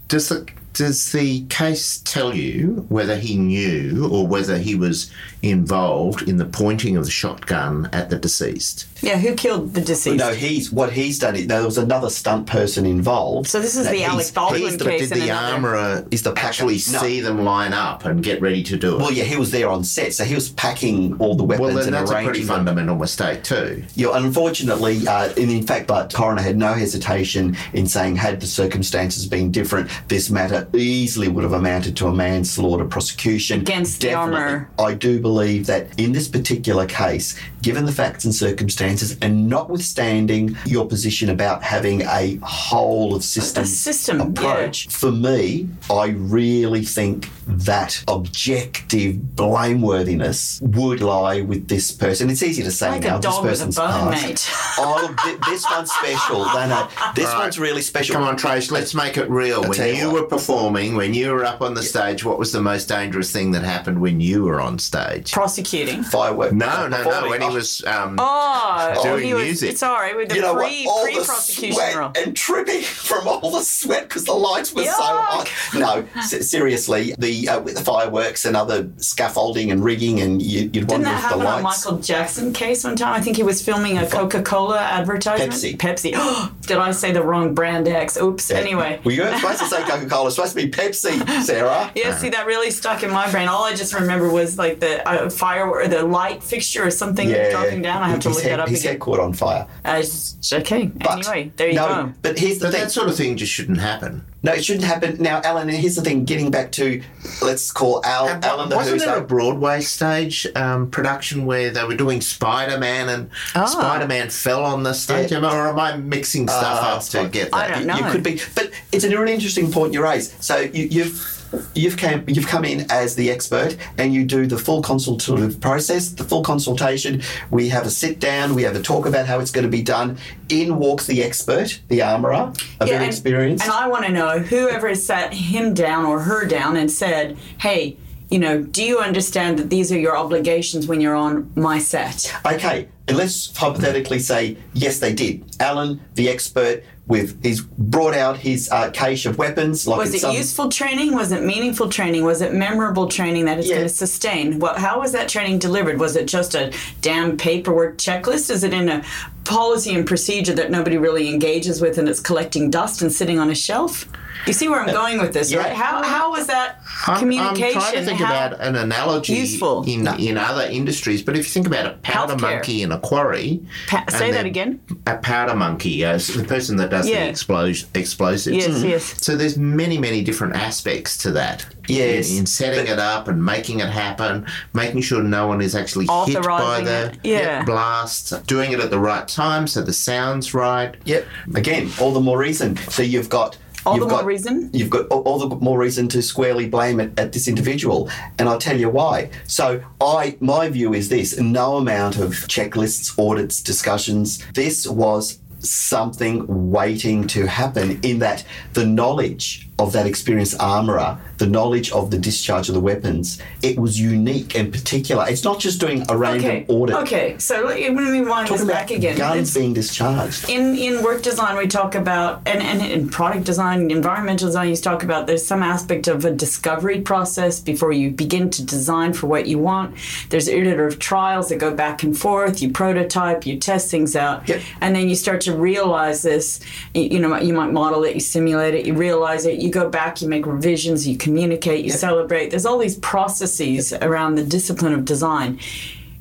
Does 0.08 0.28
the 0.28 0.46
does 0.76 1.10
the 1.12 1.40
case 1.46 2.02
tell 2.04 2.34
you 2.34 2.84
whether 2.90 3.16
he 3.16 3.34
knew 3.36 4.08
or 4.12 4.26
whether 4.26 4.58
he 4.58 4.74
was 4.74 5.10
involved 5.42 6.28
in 6.28 6.36
the 6.36 6.44
pointing 6.44 6.96
of 6.96 7.04
the 7.04 7.10
shotgun 7.10 7.88
at 7.92 8.10
the 8.10 8.18
deceased? 8.18 8.86
Yeah, 9.02 9.16
who 9.18 9.34
killed 9.34 9.72
the 9.74 9.80
deceased? 9.80 10.16
No, 10.18 10.32
he's 10.34 10.70
what 10.70 10.92
he's 10.92 11.18
done. 11.18 11.34
Is, 11.36 11.46
there 11.46 11.64
was 11.64 11.78
another 11.78 12.10
stunt 12.10 12.46
person 12.46 12.84
involved. 12.84 13.48
So 13.48 13.60
this 13.60 13.74
is 13.76 13.86
the 13.86 13.94
he's- 13.94 14.08
Alec 14.10 14.34
Baldwin 14.34 14.62
he's 14.62 14.76
the- 14.76 14.84
case. 14.84 15.08
Did 15.08 15.22
the 15.22 15.30
armourer 15.30 16.06
Is 16.10 16.22
the 16.22 16.32
packer- 16.32 16.46
actually 16.48 16.74
no. 16.74 17.00
see 17.00 17.20
them 17.20 17.42
line 17.44 17.72
up 17.72 18.04
and 18.04 18.22
get 18.22 18.40
ready 18.42 18.62
to 18.64 18.76
do 18.76 18.94
it? 18.96 18.98
Well, 18.98 19.12
yeah, 19.12 19.24
he 19.24 19.36
was 19.36 19.50
there 19.50 19.68
on 19.70 19.82
set, 19.84 20.12
so 20.14 20.24
he 20.24 20.34
was 20.34 20.50
packing 20.50 21.16
all 21.18 21.34
the 21.36 21.44
weapons 21.44 21.66
Well, 21.66 21.76
then 21.76 21.86
and 21.86 21.94
that's 21.94 22.10
a 22.10 22.14
pretty 22.14 22.26
arranging 22.28 22.46
them. 22.46 22.56
fundamental 22.56 22.96
mistake 22.96 23.42
too. 23.42 23.82
Yeah, 23.94 24.08
unfortunately, 24.14 25.06
uh, 25.08 25.28
and 25.36 25.50
in 25.50 25.62
fact, 25.66 25.86
but 25.86 26.12
coroner 26.12 26.42
had 26.42 26.56
no 26.56 26.72
hesitation 26.74 27.56
in 27.72 27.86
saying, 27.86 28.16
had 28.16 28.40
the 28.40 28.46
circumstances 28.46 29.26
been 29.26 29.50
different, 29.50 29.90
this 30.08 30.30
matter 30.30 30.65
easily 30.74 31.28
would 31.28 31.44
have 31.44 31.52
amounted 31.52 31.96
to 31.98 32.06
a 32.06 32.12
manslaughter 32.14 32.84
prosecution 32.84 33.60
Against 33.60 34.00
the 34.00 34.14
armourer. 34.14 34.68
I 34.78 34.94
do 34.94 35.20
believe 35.20 35.66
that 35.66 35.98
in 35.98 36.12
this 36.12 36.28
particular 36.28 36.86
case, 36.86 37.38
given 37.62 37.84
the 37.86 37.92
facts 37.92 38.24
and 38.24 38.34
circumstances, 38.34 39.16
and 39.22 39.48
notwithstanding 39.48 40.56
your 40.66 40.86
position 40.86 41.30
about 41.30 41.62
having 41.62 42.02
a 42.02 42.38
whole 42.42 43.14
of 43.14 43.24
system, 43.24 43.64
A 43.64 43.66
system, 43.66 44.18
yeah. 44.18 44.24
approach, 44.26 44.88
for 44.88 45.10
me, 45.12 45.68
I 45.90 46.08
really 46.08 46.84
think 46.84 47.28
that 47.46 48.02
objective 48.08 49.16
blameworthiness 49.34 50.60
would 50.62 51.00
lie 51.00 51.40
with 51.40 51.68
this 51.68 51.90
person. 51.92 52.30
It's 52.30 52.42
easy 52.42 52.62
to 52.62 52.70
say 52.70 52.90
Like 52.90 53.04
a 53.04 53.08
now. 53.08 53.18
dog 53.18 53.44
this 53.44 53.60
with 53.60 53.62
a 53.62 53.64
person's 53.72 53.76
bone, 53.76 54.10
mate. 54.10 54.50
Oh, 54.78 54.98
look, 55.08 55.20
thi- 55.20 55.50
this 55.50 55.64
one's 55.70 55.90
special. 55.90 56.44
No, 56.44 56.66
no, 56.68 56.88
this 57.14 57.32
one's 57.32 57.58
really 57.58 57.80
special. 57.82 58.14
Come 58.14 58.24
on, 58.24 58.36
Trajce, 58.36 58.70
let's 58.70 58.94
make 58.94 59.16
it 59.16 59.28
real. 59.30 59.62
tell 59.62 59.70
when 59.70 59.94
you 59.96 60.02
you 60.06 60.10
were 60.12 60.24
performing, 60.24 60.55
when 60.64 61.12
you 61.14 61.32
were 61.32 61.44
up 61.44 61.60
on 61.60 61.74
the 61.74 61.82
stage, 61.82 62.24
what 62.24 62.38
was 62.38 62.52
the 62.52 62.62
most 62.62 62.86
dangerous 62.88 63.30
thing 63.30 63.50
that 63.52 63.62
happened 63.62 64.00
when 64.00 64.20
you 64.20 64.44
were 64.44 64.60
on 64.60 64.78
stage? 64.78 65.32
Prosecuting. 65.32 66.02
Firework. 66.02 66.52
No, 66.52 66.88
no, 66.88 67.02
no. 67.02 67.28
When 67.28 67.42
he 67.42 67.48
was 67.48 67.84
um, 67.84 68.16
Oh, 68.18 69.00
Doing 69.02 69.24
he 69.24 69.34
was, 69.34 69.42
music. 69.44 69.76
Sorry, 69.76 70.16
with 70.16 70.30
the 70.30 70.36
you 70.36 70.40
know 70.40 70.54
pre 70.54 70.84
what? 70.86 70.92
All 70.92 71.04
pre 71.04 71.14
the 71.16 71.24
sweat 71.24 71.96
role. 71.96 72.12
and 72.16 72.34
tripping 72.36 72.82
from 72.82 73.28
all 73.28 73.50
the 73.50 73.62
sweat 73.62 74.04
because 74.08 74.24
the 74.24 74.32
lights 74.32 74.72
were 74.74 74.84
so 74.84 74.90
Yuck. 74.90 75.48
hot. 75.48 75.50
No, 75.74 76.22
seriously, 76.22 77.14
the 77.18 77.48
uh, 77.48 77.60
with 77.60 77.76
the 77.76 77.82
fireworks 77.84 78.44
and 78.44 78.56
other 78.56 78.88
scaffolding 78.96 79.70
and 79.70 79.84
rigging, 79.84 80.20
and 80.20 80.40
you, 80.40 80.60
you'd 80.60 80.72
Didn't 80.72 80.90
wonder 80.90 81.04
that 81.06 81.14
if 81.16 81.22
the 81.22 81.28
happen 81.28 81.46
on 81.46 81.62
lights. 81.62 81.84
Michael 81.84 81.98
Jackson 82.00 82.52
case 82.52 82.84
one 82.84 82.96
time? 82.96 83.12
I 83.14 83.20
think 83.20 83.36
he 83.36 83.42
was 83.42 83.62
filming 83.62 83.98
a 83.98 84.06
Coca 84.08 84.42
Cola 84.42 84.78
advertisement. 84.78 85.52
Pepsi. 85.52 85.76
Pepsi. 85.76 86.60
Did 86.66 86.78
I 86.78 86.90
say 86.92 87.12
the 87.12 87.22
wrong 87.22 87.54
brand 87.54 87.86
X? 87.88 88.16
Oops. 88.16 88.50
Anyway. 88.50 89.00
well, 89.04 89.14
you 89.14 89.22
weren't 89.22 89.38
supposed 89.40 89.60
to 89.60 89.66
say 89.66 89.82
Coca 89.84 90.08
Cola. 90.08 90.30
It's 90.46 90.52
supposed 90.52 91.02
to 91.02 91.10
be 91.12 91.18
Pepsi, 91.20 91.42
Sara. 91.42 91.90
Yeah, 91.96 92.16
see, 92.16 92.28
that 92.30 92.46
really 92.46 92.70
stuck 92.70 93.02
in 93.02 93.10
my 93.10 93.30
brain. 93.30 93.48
All 93.48 93.64
I 93.64 93.74
just 93.74 93.94
remember 93.94 94.28
was 94.30 94.58
like 94.58 94.80
the 94.80 95.06
uh, 95.08 95.30
fire 95.30 95.68
or 95.68 95.88
the 95.88 96.02
light 96.02 96.42
fixture 96.42 96.84
or 96.86 96.90
something 96.90 97.28
dropping 97.28 97.82
down. 97.82 98.02
I 98.02 98.08
have 98.08 98.20
to 98.20 98.28
his 98.28 98.36
look 98.36 98.44
head, 98.44 98.52
that 98.58 98.60
up 98.60 98.68
his 98.68 98.80
again. 98.80 98.92
head 98.92 99.00
caught 99.00 99.20
on 99.20 99.32
fire. 99.32 99.66
Uh, 99.84 99.96
it's- 99.98 100.36
okay. 100.52 100.86
But 100.86 101.26
anyway, 101.26 101.52
there 101.56 101.68
you 101.68 101.74
no, 101.74 101.88
go. 101.88 102.12
But 102.22 102.38
here's 102.38 102.58
the 102.58 102.66
but 102.66 102.72
thing. 102.72 102.80
that 102.82 102.90
sort 102.90 103.08
of 103.08 103.16
thing 103.16 103.36
just 103.36 103.52
shouldn't 103.52 103.78
happen. 103.80 104.24
No, 104.42 104.52
it 104.52 104.64
shouldn't 104.64 104.84
happen. 104.84 105.20
Now, 105.20 105.40
Alan, 105.42 105.68
here's 105.68 105.96
the 105.96 106.02
thing. 106.02 106.24
Getting 106.24 106.50
back 106.52 106.70
to, 106.72 107.02
let's 107.42 107.72
call 107.72 108.00
Al, 108.04 108.28
And 108.28 108.44
Alan 108.44 108.68
the 108.68 108.76
wasn't 108.76 109.00
there 109.00 109.16
a 109.16 109.20
Broadway 109.20 109.80
stage 109.80 110.46
um, 110.54 110.88
production 110.90 111.46
where 111.46 111.70
they 111.70 111.82
were 111.82 111.96
doing 111.96 112.20
Spider 112.20 112.78
Man 112.78 113.08
and 113.08 113.30
Ah. 113.56 113.64
Spider 113.64 114.06
Man 114.06 114.30
fell 114.30 114.64
on 114.64 114.84
the 114.84 114.92
stage? 114.92 115.32
Yeah. 115.32 115.38
Or 115.38 115.68
am 115.68 115.80
I 115.80 115.96
mixing 115.96 116.46
stuff 116.46 116.82
Uh, 116.84 116.96
up 116.96 117.02
to 117.24 117.28
get 117.28 117.50
that? 117.50 117.56
I 117.56 117.68
don't 117.74 117.86
know. 117.86 117.96
You 117.96 118.04
could 118.12 118.22
be, 118.22 118.40
but 118.54 118.70
it's 118.92 119.04
a 119.04 119.08
really 119.18 119.32
interesting 119.34 119.72
point 119.72 119.92
you 119.92 120.02
raise. 120.02 120.32
So 120.44 120.58
you, 120.60 120.84
you've 120.90 121.35
you've 121.74 121.96
came 121.96 122.24
you've 122.26 122.46
come 122.46 122.64
in 122.64 122.90
as 122.90 123.14
the 123.16 123.30
expert, 123.30 123.76
and 123.98 124.12
you 124.12 124.24
do 124.24 124.46
the 124.46 124.58
full 124.58 124.82
consultative 124.82 125.60
process, 125.60 126.10
the 126.10 126.24
full 126.24 126.42
consultation. 126.42 127.22
We 127.50 127.68
have 127.70 127.86
a 127.86 127.90
sit 127.90 128.20
down, 128.20 128.54
we 128.54 128.62
have 128.62 128.76
a 128.76 128.82
talk 128.82 129.06
about 129.06 129.26
how 129.26 129.40
it's 129.40 129.50
going 129.50 129.64
to 129.64 129.70
be 129.70 129.82
done. 129.82 130.18
In 130.48 130.78
walks 130.78 131.06
the 131.06 131.22
expert, 131.22 131.80
the 131.88 132.02
armourer, 132.02 132.52
a 132.80 132.86
very 132.86 133.04
and, 133.04 133.06
experienced. 133.06 133.64
And 133.64 133.72
I 133.72 133.88
want 133.88 134.06
to 134.06 134.12
know 134.12 134.38
whoever 134.38 134.94
sat 134.94 135.34
him 135.34 135.74
down 135.74 136.04
or 136.04 136.20
her 136.20 136.46
down 136.46 136.76
and 136.76 136.90
said, 136.90 137.36
hey, 137.58 137.96
you 138.30 138.38
know, 138.38 138.62
do 138.62 138.82
you 138.82 138.98
understand 138.98 139.58
that 139.58 139.70
these 139.70 139.92
are 139.92 139.98
your 139.98 140.16
obligations 140.16 140.86
when 140.86 141.00
you're 141.00 141.14
on 141.14 141.50
my 141.54 141.78
set? 141.78 142.34
Okay, 142.44 142.88
and 143.06 143.16
let's 143.16 143.56
hypothetically 143.56 144.18
say 144.18 144.56
yes, 144.72 144.98
they 144.98 145.12
did. 145.12 145.44
Alan, 145.60 146.00
the 146.14 146.28
expert, 146.28 146.82
with 147.08 147.40
he's 147.42 147.60
brought 147.60 148.14
out 148.14 148.36
his 148.36 148.68
uh, 148.70 148.90
cache 148.90 149.26
of 149.26 149.38
weapons. 149.38 149.86
Like 149.86 149.98
Was 149.98 150.14
it 150.14 150.20
some- 150.20 150.34
useful 150.34 150.68
training? 150.68 151.14
Was 151.14 151.30
it 151.32 151.42
meaningful 151.44 151.88
training? 151.88 152.24
Was 152.24 152.40
it 152.42 152.52
memorable 152.52 153.06
training 153.08 153.44
that 153.44 153.58
is 153.58 153.68
Yeah. 153.68 153.76
going 153.76 153.88
to 153.88 153.94
sustain? 153.94 154.58
What, 154.58 154.78
how 154.78 155.00
was 155.00 155.12
that 155.12 155.28
training 155.28 155.58
delivered? 155.60 156.00
Was 156.00 156.16
it 156.16 156.26
just 156.26 156.54
a 156.56 156.72
damn 157.02 157.36
paperwork 157.36 157.98
checklist? 157.98 158.50
Is 158.50 158.64
it 158.64 158.74
in 158.74 158.88
a 158.88 159.04
policy 159.44 159.94
and 159.94 160.04
procedure 160.06 160.54
that 160.54 160.72
nobody 160.72 160.96
really 160.98 161.28
engages 161.28 161.80
with 161.80 161.96
and 161.98 162.08
it's 162.08 162.18
collecting 162.20 162.70
dust 162.70 163.02
and 163.02 163.12
sitting 163.12 163.38
on 163.38 163.50
a 163.50 163.54
shelf? 163.54 164.08
You 164.46 164.52
see 164.52 164.68
where 164.68 164.80
I'm 164.80 164.92
going 164.92 165.18
with 165.20 165.32
this, 165.32 165.50
Yeah. 165.50 165.58
right? 165.58 165.72
How, 165.72 166.02
how 166.02 166.30
was 166.30 166.46
that 166.48 166.80
I'm- 167.06 167.18
communication? 167.18 167.76
I'm 167.78 167.82
trying 167.82 167.94
to 167.94 168.04
think 168.04 168.20
about 168.20 168.60
an 168.60 168.76
analogy 168.76 169.34
useful? 169.34 169.84
in 169.86 170.06
in 170.18 170.36
other 170.38 170.62
industries, 170.64 171.22
but 171.22 171.36
if 171.36 171.46
you 171.46 171.50
think 171.52 171.66
about 171.66 171.86
a 171.86 171.90
powder 172.02 172.34
Healthcare. 172.34 172.40
monkey 172.40 172.82
in 172.82 172.92
a 172.92 172.98
quarry, 172.98 173.60
Pa- 173.88 174.04
say 174.08 174.30
that 174.32 174.46
again. 174.46 174.80
A 175.06 175.16
powder 175.16 175.54
monkey, 175.54 176.04
uh, 176.04 176.18
the 176.18 176.44
person 176.46 176.76
that 176.76 176.90
does 176.90 177.08
Yeah. 177.08 177.26
the 177.26 177.32
explos- 177.32 177.84
explosives. 177.94 178.56
Yes, 178.56 178.82
yes. 178.82 179.14
So 179.20 179.36
there's 179.36 179.56
many, 179.56 179.98
many 179.98 180.22
different 180.22 180.54
aspects 180.56 181.16
to 181.18 181.30
that. 181.32 181.64
Yes, 181.88 182.30
in, 182.30 182.38
in 182.38 182.46
setting 182.46 182.86
but- 182.86 182.92
it 182.94 182.98
up 182.98 183.28
and 183.28 183.44
making 183.44 183.80
it 183.80 183.88
happen, 183.88 184.46
making 184.74 185.02
sure 185.02 185.22
no 185.22 185.46
one 185.46 185.60
is 185.60 185.74
actually 185.74 186.06
hit 186.26 186.42
by 186.42 186.80
the 186.82 187.12
yeah. 187.22 187.62
blast, 187.64 188.46
doing 188.46 188.72
it 188.72 188.80
at 188.80 188.90
the 188.90 188.98
right 188.98 189.26
time 189.28 189.66
so 189.66 189.82
the 189.82 189.92
sound's 189.92 190.52
right. 190.54 190.94
Yep. 191.04 191.26
Again, 191.54 191.90
all 192.00 192.12
the 192.12 192.20
more 192.20 192.38
reason. 192.38 192.76
So 192.90 193.02
you've 193.02 193.28
got. 193.28 193.56
All 193.86 193.94
you've 193.96 194.04
the 194.04 194.08
more 194.10 194.18
got- 194.20 194.26
reason? 194.26 194.70
You've 194.72 194.90
got 194.90 195.06
all, 195.08 195.22
all 195.22 195.38
the 195.38 195.54
more 195.56 195.78
reason 195.78 196.08
to 196.08 196.20
squarely 196.22 196.68
blame 196.68 196.98
it 197.00 197.18
at 197.18 197.32
this 197.32 197.46
individual, 197.48 198.10
and 198.38 198.48
I'll 198.48 198.58
tell 198.58 198.78
you 198.78 198.88
why. 198.90 199.30
So, 199.46 199.80
I 200.00 200.36
my 200.40 200.68
view 200.68 200.92
is 200.92 201.08
this: 201.08 201.38
no 201.38 201.76
amount 201.76 202.18
of 202.18 202.32
checklists, 202.48 203.16
audits, 203.18 203.62
discussions. 203.62 204.44
This 204.54 204.86
was 204.86 205.38
something 205.60 206.70
waiting 206.70 207.26
to 207.28 207.46
happen. 207.46 207.98
In 208.02 208.18
that 208.20 208.44
the 208.74 208.84
knowledge 208.84 209.68
of 209.78 209.92
that 209.92 210.06
experienced 210.06 210.54
armourer, 210.58 211.18
the 211.36 211.46
knowledge 211.46 211.92
of 211.92 212.10
the 212.10 212.18
discharge 212.18 212.68
of 212.68 212.74
the 212.74 212.80
weapons, 212.80 213.38
it 213.62 213.78
was 213.78 214.00
unique 214.00 214.56
and 214.58 214.72
particular. 214.72 215.26
It's 215.28 215.44
not 215.44 215.60
just 215.60 215.78
doing 215.80 216.02
a 216.08 216.16
random 216.16 216.46
Okay. 216.50 216.64
audit. 216.68 216.96
Okay. 216.96 217.34
So 217.38 217.64
let 217.66 217.92
me 217.94 218.22
wind 218.22 218.48
this 218.48 218.64
back 218.64 218.90
again. 218.90 219.18
guns 219.18 219.50
It's- 219.50 219.54
being 219.54 219.74
discharged. 219.74 220.48
in 220.48 220.74
in 220.76 221.02
work 221.02 221.20
design 221.22 221.56
we 221.58 221.66
talk 221.66 221.94
about 221.94 222.40
and, 222.46 222.62
and 222.62 222.80
in 222.80 223.08
product 223.10 223.44
design 223.44 223.90
environmental 223.90 224.48
design 224.48 224.68
you 224.70 224.76
talk 224.76 225.02
about 225.02 225.26
there's 225.26 225.44
some 225.46 225.62
aspect 225.62 226.08
of 226.08 226.24
a 226.24 226.30
discovery 226.30 227.00
process 227.02 227.60
before 227.60 227.92
you 227.92 228.10
begin 228.10 228.48
to 228.50 228.64
design 228.64 229.12
for 229.12 229.26
what 229.26 229.46
you 229.46 229.58
want 229.58 229.94
there's 230.30 230.48
iterative 230.48 230.98
trials 230.98 231.48
that 231.50 231.58
go 231.58 231.74
back 231.74 232.02
and 232.02 232.16
forth 232.18 232.62
you 232.62 232.70
prototype 232.70 233.44
you 233.46 233.56
test 233.58 233.90
things 233.90 234.16
out 234.16 234.48
Yep. 234.48 234.60
and 234.80 234.96
then 234.96 235.08
you 235.08 235.14
start 235.14 235.40
to 235.42 235.52
realize 235.54 236.22
this 236.22 236.60
you, 236.94 237.02
you 237.02 237.18
know 237.18 237.36
you 237.38 237.52
might 237.52 237.72
model 237.72 238.04
it 238.04 238.14
you 238.14 238.20
simulate 238.20 238.74
it 238.74 238.86
you 238.86 238.94
realize 238.94 239.44
it 239.46 239.58
you 239.60 239.65
go 239.70 239.88
back 239.88 240.20
you 240.20 240.28
make 240.28 240.46
revisions 240.46 241.06
you 241.06 241.16
communicate 241.16 241.84
you 241.84 241.90
celebrate 241.90 242.50
there's 242.50 242.66
all 242.66 242.78
these 242.78 242.98
processes 242.98 243.92
around 243.94 244.34
the 244.34 244.44
discipline 244.44 244.92
of 244.92 245.04
design 245.04 245.58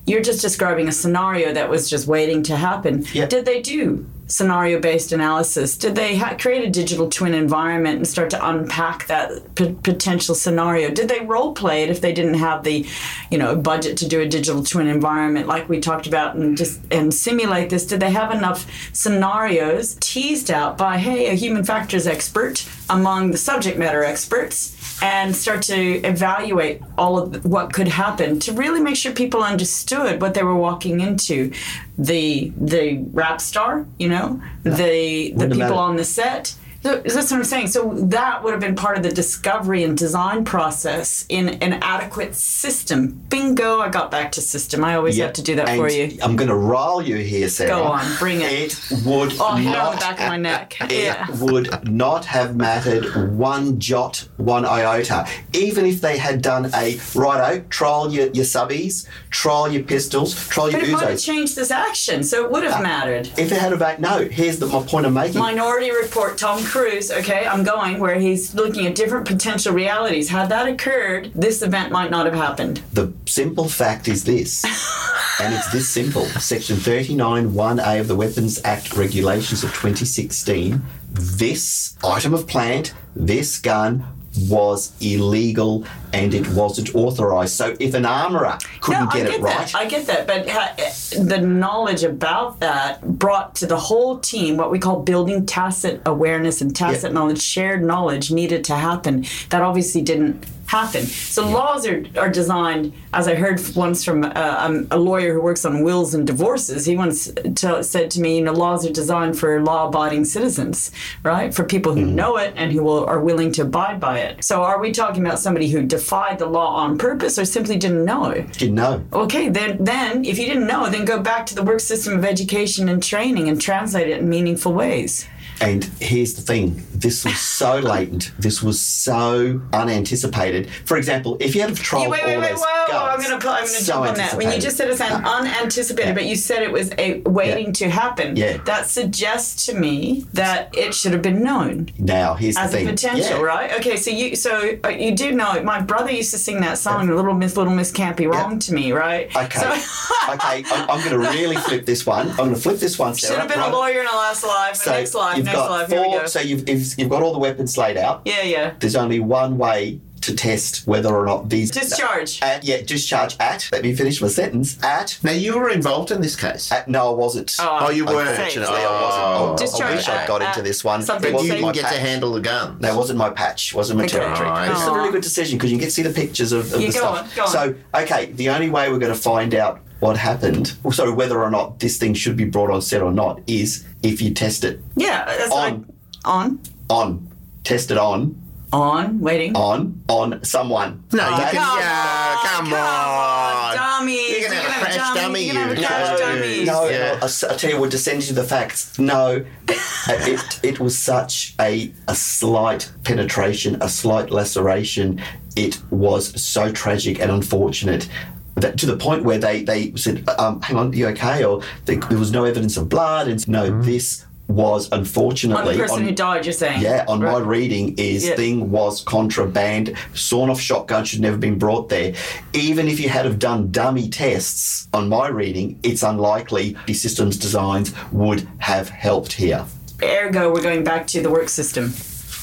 you're 0.05 0.21
just 0.21 0.41
describing 0.41 0.87
a 0.87 0.91
scenario 0.91 1.51
that 1.53 1.69
was 1.69 1.89
just 1.89 2.07
waiting 2.07 2.43
to 2.43 2.55
happen. 2.55 3.05
Yeah. 3.13 3.25
Did 3.25 3.45
they 3.45 3.61
do 3.61 4.05
scenario 4.27 4.79
based 4.79 5.11
analysis? 5.11 5.77
Did 5.77 5.95
they 5.95 6.17
ha- 6.17 6.35
create 6.39 6.67
a 6.67 6.69
digital 6.69 7.09
twin 7.09 7.33
environment 7.33 7.97
and 7.97 8.07
start 8.07 8.29
to 8.31 8.49
unpack 8.49 9.07
that 9.07 9.55
p- 9.55 9.75
potential 9.83 10.35
scenario? 10.35 10.89
Did 10.89 11.09
they 11.09 11.21
role 11.21 11.53
play 11.53 11.83
it 11.83 11.89
if 11.89 12.01
they 12.01 12.13
didn't 12.13 12.35
have 12.35 12.63
the, 12.63 12.85
you 13.29 13.37
know, 13.37 13.55
budget 13.55 13.97
to 13.97 14.07
do 14.07 14.21
a 14.21 14.27
digital 14.27 14.63
twin 14.63 14.87
environment 14.87 15.47
like 15.47 15.69
we 15.69 15.79
talked 15.79 16.07
about 16.07 16.35
and 16.35 16.57
just 16.57 16.81
and 16.91 17.13
simulate 17.13 17.69
this? 17.69 17.85
Did 17.85 17.99
they 17.99 18.11
have 18.11 18.33
enough 18.33 18.69
scenarios 18.93 19.97
teased 19.99 20.49
out 20.51 20.77
by 20.77 20.97
hey, 20.97 21.29
a 21.29 21.33
human 21.33 21.63
factors 21.63 22.07
expert 22.07 22.67
among 22.89 23.31
the 23.31 23.37
subject 23.37 23.77
matter 23.77 24.03
experts? 24.03 24.74
And 25.01 25.35
start 25.35 25.61
to 25.63 26.01
evaluate 26.03 26.81
all 26.97 27.17
of 27.17 27.45
what 27.45 27.73
could 27.73 27.87
happen 27.87 28.39
to 28.39 28.53
really 28.53 28.79
make 28.79 28.95
sure 28.95 29.11
people 29.11 29.43
understood 29.43 30.21
what 30.21 30.33
they 30.33 30.43
were 30.43 30.55
walking 30.55 31.01
into. 31.01 31.51
The 31.97 32.51
the 32.57 33.03
rap 33.11 33.41
star 33.41 33.85
you 33.97 34.09
know? 34.09 34.41
The 34.63 34.71
the 34.71 35.33
Wouldn't 35.35 35.53
people 35.61 35.77
on 35.77 35.95
the 35.95 36.05
set 36.05 36.55
that's 36.85 37.31
what 37.31 37.33
I'm 37.33 37.43
saying. 37.43 37.67
So 37.67 37.93
that 37.93 38.43
would 38.43 38.51
have 38.51 38.61
been 38.61 38.75
part 38.75 38.97
of 38.97 39.03
the 39.03 39.11
discovery 39.11 39.83
and 39.83 39.97
design 39.97 40.45
process 40.45 41.25
in 41.29 41.49
an 41.49 41.73
adequate 41.81 42.35
system. 42.35 43.07
Bingo! 43.29 43.79
I 43.79 43.89
got 43.89 44.11
back 44.11 44.31
to 44.33 44.41
system. 44.41 44.83
I 44.83 44.95
always 44.95 45.17
have 45.17 45.33
to 45.33 45.41
do 45.41 45.55
that 45.55 45.67
for 45.75 45.87
And 45.87 46.13
you. 46.13 46.19
I'm 46.21 46.35
going 46.35 46.49
to 46.49 46.55
rile 46.55 47.01
you 47.01 47.15
here, 47.17 47.49
Sara. 47.49 47.69
Go 47.69 47.83
on, 47.83 48.05
bring 48.19 48.41
it. 48.41 48.51
It 48.51 48.79
would 49.05 49.33
Oh, 49.39 49.57
not. 49.57 49.77
on 49.77 49.95
the 49.95 49.99
back 49.99 50.19
of 50.21 50.27
my 50.27 50.37
neck. 50.37 50.77
It 50.85 50.91
Yeah. 50.91 51.27
would 51.39 51.89
not 51.89 52.25
have 52.25 52.55
mattered 52.55 53.35
one 53.35 53.79
jot, 53.79 54.27
one 54.37 54.65
iota. 54.65 55.27
Even 55.53 55.85
if 55.85 55.99
they 56.01 56.17
had 56.17 56.41
done 56.41 56.69
a 56.75 56.99
righto, 57.15 57.63
trial 57.69 58.11
your, 58.13 58.27
your 58.27 58.45
subbies, 58.45 59.07
trial 59.31 59.71
your 59.71 59.83
pistols, 59.83 60.35
trial 60.47 60.69
your 60.71 60.81
But 60.81 60.89
it 60.89 60.91
might 60.91 61.09
have 61.09 61.19
changed 61.19 61.55
this 61.55 61.71
action, 61.71 62.23
so 62.23 62.45
it 62.45 62.51
would 62.51 62.63
have 62.63 62.75
ah, 62.79 62.81
mattered. 62.81 63.27
If 63.37 63.51
it 63.51 63.57
had 63.57 63.73
a 63.73 63.77
back, 63.77 63.99
no. 63.99 64.25
Here's 64.25 64.59
the, 64.59 64.67
my 64.67 64.83
point 64.83 65.05
I'm 65.05 65.13
making. 65.13 65.39
Minority 65.39 65.91
Report, 65.91 66.37
Tom 66.37 66.63
Cruise, 66.75 67.09
okay, 67.09 67.47
I'm 67.47 67.63
going 67.63 68.01
where 68.01 68.19
he's 68.19 68.53
looking 68.53 68.85
at 68.85 68.95
different 68.95 69.25
potential 69.25 69.73
realities. 69.73 70.27
Had 70.27 70.49
that 70.49 70.67
occurred, 70.67 71.31
this 71.33 71.61
event 71.61 71.89
might 71.89 72.11
not 72.11 72.25
have 72.25 72.35
happened. 72.35 72.81
The 72.91 73.13
simple 73.25 73.69
fact 73.69 74.09
is 74.09 74.25
this, 74.25 74.65
and 75.41 75.53
it's 75.53 75.71
this 75.71 75.87
simple. 75.87 76.25
Section 76.25 76.75
39 76.75 77.51
1A 77.51 78.01
of 78.01 78.09
the 78.09 78.15
Weapons 78.17 78.59
Act 78.65 78.93
regulations 78.97 79.63
of 79.63 79.69
2016. 79.69 80.81
This 81.13 81.95
item 82.03 82.33
of 82.33 82.45
plant, 82.45 82.93
this 83.15 83.57
gun, 83.57 84.05
was 84.49 84.91
illegal 85.01 85.85
and 86.13 86.33
it 86.33 86.47
wasn't 86.49 86.93
authorised. 86.95 87.53
So 87.55 87.75
if 87.79 87.93
an 87.93 88.05
armourer 88.05 88.57
couldn't 88.81 89.05
No, 89.05 89.11
get 89.11 89.25
get 89.27 89.35
it 89.35 89.41
right, 89.41 89.67
That. 89.67 89.75
I 89.75 89.85
get 89.85 90.07
that, 90.07 90.27
but 90.27 90.47
ha- 90.49 90.73
the 91.21 91.39
knowledge 91.39 92.03
about 92.03 92.59
that 92.59 93.01
brought 93.19 93.55
to 93.55 93.65
the 93.65 93.77
whole 93.77 94.19
team 94.19 94.57
what 94.57 94.71
we 94.71 94.79
call 94.79 95.01
building 95.01 95.45
tacit 95.45 96.01
awareness 96.05 96.61
and 96.61 96.75
tacit 96.75 97.11
Yeah. 97.11 97.15
knowledge, 97.19 97.41
shared 97.41 97.83
knowledge 97.83 98.31
needed 98.31 98.63
to 98.65 98.75
happen. 98.75 99.25
That 99.49 99.61
obviously 99.61 100.01
didn't 100.01 100.45
happen. 100.67 101.03
So 101.05 101.47
laws 101.47 101.85
are, 101.87 102.03
are 102.17 102.29
designed, 102.29 102.93
as 103.13 103.27
I 103.27 103.35
heard 103.35 103.61
once 103.75 104.03
from 104.03 104.23
uh, 104.23 104.31
um, 104.57 104.87
a 104.91 104.97
lawyer 104.97 105.33
who 105.33 105.41
works 105.41 105.63
on 105.65 105.83
wills 105.83 106.13
and 106.13 106.25
divorces. 106.25 106.85
He 106.85 106.97
once 106.97 107.31
t- 107.55 107.83
said 107.83 108.09
to 108.11 108.21
me, 108.21 108.37
you 108.37 108.43
know, 108.43 108.51
laws 108.53 108.85
are 108.85 108.91
designed 108.91 109.37
for 109.37 109.61
law-abiding 109.61 110.25
citizens, 110.25 110.91
right? 111.23 111.53
For 111.53 111.63
people 111.63 111.93
who 111.93 112.05
Mm-hmm. 112.05 112.15
know 112.15 112.37
it 112.37 112.53
and 112.55 112.71
who 112.71 112.83
will, 112.83 113.05
are 113.05 113.19
willing 113.19 113.51
to 113.53 113.61
abide 113.63 113.99
by 113.99 114.19
it. 114.19 114.43
So 114.43 114.63
are 114.63 114.79
we 114.79 114.91
talking 114.91 115.25
about 115.25 115.39
somebody 115.39 115.69
who 115.69 115.81
defied 115.83 116.39
the 116.39 116.45
law 116.45 116.75
on 116.75 116.97
purpose 116.97 117.39
or 117.39 117.45
simply 117.45 117.77
didn't 117.77 118.05
know? 118.05 118.33
didn't 118.57 118.75
know. 118.75 119.03
Okay, 119.13 119.49
then 119.49 119.83
then 119.83 120.25
if 120.25 120.37
you 120.37 120.45
didn't 120.45 120.67
know, 120.67 120.89
then 120.89 121.05
go 121.05 121.19
back 121.19 121.45
to 121.47 121.55
the 121.55 121.63
work 121.63 121.79
system 121.79 122.15
of 122.17 122.25
education 122.25 122.89
and 122.89 123.01
training 123.01 123.49
and 123.49 123.61
translate 123.61 124.07
it 124.09 124.19
in 124.19 124.29
meaningful 124.29 124.73
ways. 124.73 125.27
And 125.61 125.83
here's 125.99 126.33
the 126.33 126.41
thing 126.41 126.85
this 126.93 127.23
was 127.23 127.39
so 127.39 127.79
latent, 127.79 128.31
this 128.37 128.61
was 128.61 128.79
so 128.79 129.61
unanticipated. 129.73 130.69
For 130.85 130.97
example, 130.97 131.37
if 131.39 131.55
you 131.55 131.61
had 131.61 131.69
have 131.69 131.79
tried 131.79 132.03
Yeah, 132.03 132.09
wait, 132.09 132.25
wait, 132.25 132.35
all 132.35 132.41
wait, 132.41 132.49
those 132.51 132.59
whoa! 132.59 132.74
Guns, 132.87 133.23
I'm 133.25 133.29
gonna 133.29 133.41
put, 133.41 133.49
I'm 133.51 133.55
gonna 133.57 133.67
so 133.67 133.93
jump 133.93 134.07
on 134.07 134.15
that. 134.15 134.33
When 134.35 134.51
you 134.51 134.59
just 134.59 134.77
said 134.77 134.89
it's 134.89 135.01
an 135.01 135.23
unanticipated, 135.25 136.09
Yeah. 136.09 136.13
but 136.13 136.25
you 136.25 136.35
said 136.35 136.61
it 136.63 136.71
was 136.71 136.91
a 136.97 137.21
waiting 137.21 137.73
to 137.73 137.89
happen. 137.89 138.35
Yeah. 138.35 138.57
That 138.65 138.87
suggests 138.87 139.65
to 139.67 139.73
me 139.75 140.25
that 140.33 140.75
it 140.77 140.93
should 140.93 141.11
have 141.13 141.21
been 141.21 141.43
known 141.43 141.89
Now, 141.97 142.33
here's 142.35 142.57
as 142.57 142.71
the 142.71 142.83
a 142.83 142.89
potential, 142.89 143.37
Yeah. 143.37 143.41
right? 143.41 143.71
Okay, 143.79 143.95
so 143.97 144.11
you 144.11 144.35
so 144.35 144.77
uh, 144.83 144.89
you 144.89 145.15
do 145.15 145.31
know. 145.31 145.61
My 145.63 145.81
brother 145.81 146.11
used 146.11 146.31
to 146.31 146.37
sing 146.37 146.61
that 146.61 146.77
song, 146.77 147.07
"Little 147.07 147.33
Miss, 147.33 147.55
Little 147.57 147.73
Miss 147.73 147.91
Can't 147.91 148.17
Be 148.17 148.27
Wrong" 148.27 148.59
to 148.59 148.73
me, 148.73 148.91
right? 148.91 149.33
Okay. 149.35 149.59
So, 149.59 149.71
okay, 150.33 150.63
I'm, 150.71 150.89
I'm 150.89 150.99
going 151.03 151.11
to 151.21 151.29
really 151.31 151.55
flip 151.57 151.85
this 151.85 152.05
one. 152.05 152.29
I'm 152.31 152.35
going 152.37 152.53
to 152.55 152.59
flip 152.59 152.77
this 152.79 152.97
one. 152.99 153.15
should 153.15 153.37
have 153.37 153.47
been 153.47 153.59
right? 153.59 153.71
a 153.71 153.75
lawyer 153.75 154.01
in 154.01 154.07
a 154.07 154.15
last 154.15 154.43
life. 154.45 154.75
So 154.75 154.91
next 154.91 155.13
life, 155.13 155.37
you've 155.37 155.45
next 155.45 155.57
got 155.57 155.71
life. 155.71 155.89
four. 155.89 155.97
Here 155.99 156.07
we 156.11 156.17
go. 156.19 156.25
So 156.27 156.39
you've, 156.39 156.67
you've 156.69 156.99
you've 156.99 157.09
got 157.09 157.23
all 157.23 157.33
the 157.33 157.39
weapons 157.39 157.77
laid 157.77 157.97
out. 157.97 158.21
yeah, 158.25 158.41
yeah. 158.43 158.73
There's 158.79 158.95
only 158.95 159.19
one 159.19 159.57
way 159.57 159.99
to 160.25 160.35
test 160.35 160.85
whether 160.87 161.15
or 161.15 161.25
not 161.25 161.49
these 161.49 161.71
Discharge. 161.71 162.41
At, 162.41 162.63
yeah, 162.63 162.81
discharge 162.81 163.35
at. 163.39 163.69
Let 163.71 163.83
me 163.83 163.93
finish 163.95 164.21
my 164.21 164.27
sentence. 164.27 164.81
At. 164.83 165.17
Now, 165.23 165.31
you 165.31 165.57
were 165.57 165.69
involved 165.69 166.11
in 166.11 166.21
this 166.21 166.35
case. 166.35 166.71
at 166.71 166.87
no, 166.87 167.11
I 167.11 167.15
wasn't. 167.15 167.55
Oh, 167.59 167.79
oh 167.81 167.89
you 167.89 168.05
weren't. 168.05 168.29
Unfortunately, 168.29 168.75
Oh. 168.79 168.87
I 168.87 169.01
wasn't. 169.01 169.25
Oh, 169.25 169.57
Discharge 169.57 169.91
I 169.91 169.95
wish 169.95 170.09
I'd 170.09 170.15
at- 170.21 170.27
got 170.27 170.41
into 170.41 170.61
this 170.61 170.83
one. 170.83 171.01
something 171.03 171.31
But 171.31 171.43
you 171.43 171.49
wasn't 171.49 171.59
say- 171.59 171.61
my 171.61 171.71
didn't 171.71 171.83
get 171.89 171.93
to 171.93 171.99
handle 171.99 172.33
the 172.33 172.41
gun. 172.41 172.77
That 172.81 172.95
wasn't 172.95 173.17
my 173.19 173.29
patch. 173.29 173.73
Wasn't 173.73 173.97
my 173.97 174.05
Okay. 174.05 174.17
territory. 174.17 174.47
Alright. 174.49 174.69
This 174.71 174.81
is 174.81 174.87
a 174.87 174.93
really 174.93 175.11
good 175.11 175.23
decision 175.23 175.57
because 175.57 175.71
you 175.71 175.77
can 175.77 175.81
get 175.81 175.87
to 175.89 175.91
see 175.95 176.01
the 176.03 176.09
pictures 176.09 176.51
of, 176.51 176.73
of 176.73 176.81
Yeah, 176.81 176.87
the 176.87 176.93
go 176.93 176.99
stuff. 176.99 177.19
on, 177.19 177.29
go 177.35 177.41
on. 177.43 177.47
So, 177.49 177.75
okay, 177.95 178.25
the 178.33 178.49
only 178.49 178.69
way 178.69 178.89
we're 178.91 178.99
going 178.99 179.13
to 179.13 179.19
find 179.19 179.53
out 179.53 179.79
what 179.99 180.17
happened, 180.17 180.73
or 180.83 180.91
sorry, 180.91 181.11
whether 181.11 181.41
or 181.41 181.49
not 181.49 181.79
this 181.79 181.97
thing 181.97 182.13
should 182.13 182.35
be 182.35 182.45
brought 182.45 182.69
on 182.69 182.81
set 182.81 183.01
or 183.01 183.11
not, 183.11 183.41
is 183.47 183.85
if 184.03 184.21
you 184.21 184.31
test 184.33 184.63
it 184.63 184.81
Yeah, 184.95 185.23
that's 185.25 185.51
On. 185.51 185.85
I, 186.25 186.29
on, 186.29 186.59
on, 186.89 187.27
test 187.63 187.91
it 187.91 187.97
on, 187.97 188.35
on, 188.81 189.19
waiting. 189.19 189.55
on, 189.55 190.01
on 190.07 190.43
someone. 190.43 191.03
No, 191.11 191.23
you 191.29 191.37
That- 191.37 191.51
can. 191.51 191.61
come 191.61 191.79
yeah, 191.79 192.35
on, 192.37 192.45
come, 192.45 192.65
come 192.65 192.73
on, 192.73 193.75
dummies. 193.75 194.29
You're 194.29 194.49
gonna 194.49 194.55
have 194.61 194.81
a 194.81 194.85
crash 194.85 195.15
dummy, 195.15 195.43
You're 195.45 195.53
gonna 195.53 195.65
have 195.67 195.77
a 195.77 195.81
you 195.81 195.87
crash 195.87 196.19
know. 196.19 196.25
dummies. 196.25 196.67
No, 196.67 196.89
Yeah. 196.89 196.97
no, 196.97 197.13
I, 197.21 197.25
s- 197.25 197.43
I 197.43 197.55
tell 197.55 197.69
you 197.71 197.79
what, 197.79 197.91
to 197.91 197.97
send 197.97 198.27
you 198.27 198.33
the 198.33 198.43
facts. 198.43 198.97
No, 198.99 199.45
it, 200.09 200.59
it 200.63 200.79
was 200.79 200.97
such 200.97 201.55
a, 201.59 201.91
a 202.07 202.15
slight 202.15 202.91
penetration, 203.03 203.77
a 203.81 203.89
slight 203.89 204.31
laceration. 204.31 205.21
It 205.55 205.81
was 205.89 206.39
so 206.41 206.71
tragic 206.71 207.19
and 207.19 207.31
unfortunate. 207.31 208.07
That, 208.55 208.77
to 208.79 208.85
the 208.85 208.95
point 208.95 209.23
where 209.25 209.37
they, 209.37 209.63
they 209.63 209.93
said, 209.95 210.27
um, 210.39 210.61
hang 210.61 210.77
on, 210.77 210.91
are 210.91 210.95
you 210.95 211.07
okay? 211.07 211.43
Or 211.43 211.61
they, 211.85 211.97
there 211.97 212.17
was 212.17 212.31
no 212.31 212.45
evidence 212.45 212.77
of 212.77 212.87
blood. 212.87 213.27
And 213.27 213.45
no, 213.49 213.81
this 213.81 214.25
was 214.47 214.89
On 214.91 214.99
unfortunately 214.99 215.75
the 215.75 215.81
person 215.81 215.97
on- 215.99 216.03
who 216.05 216.11
died, 216.11 216.45
you're 216.45 216.53
saying? 216.53 216.81
yeah, 216.81 217.03
on 217.07 217.19
my 217.21 217.37
reading 217.39 217.95
is 217.97 218.25
Yeah. 218.25 218.35
thing 218.35 218.69
was 218.71 219.01
contraband. 219.01 219.93
Sawn 220.13 220.49
off 220.49 220.59
shotgun 220.61 221.03
should 221.05 221.21
never 221.21 221.37
been 221.37 221.57
brought 221.57 221.89
there. 221.89 222.13
Even 222.53 222.87
if 222.87 222.99
you 222.99 223.09
had 223.09 223.25
have 223.25 223.39
done 223.39 223.71
dummy 223.71 224.07
tests, 224.07 224.87
on 224.93 225.09
my 225.09 225.27
reading, 225.27 225.79
it's 225.83 226.03
unlikely 226.03 226.75
the 226.85 226.93
systems 226.93 227.37
designs 227.37 227.91
would 228.11 228.47
have 228.59 228.89
helped 228.89 229.33
here. 229.33 229.65
Ergo, 230.03 230.53
we're 230.53 230.61
going 230.61 230.83
back 230.83 231.07
to 231.07 231.21
the 231.21 231.29
work 231.31 231.49
system. 231.49 231.93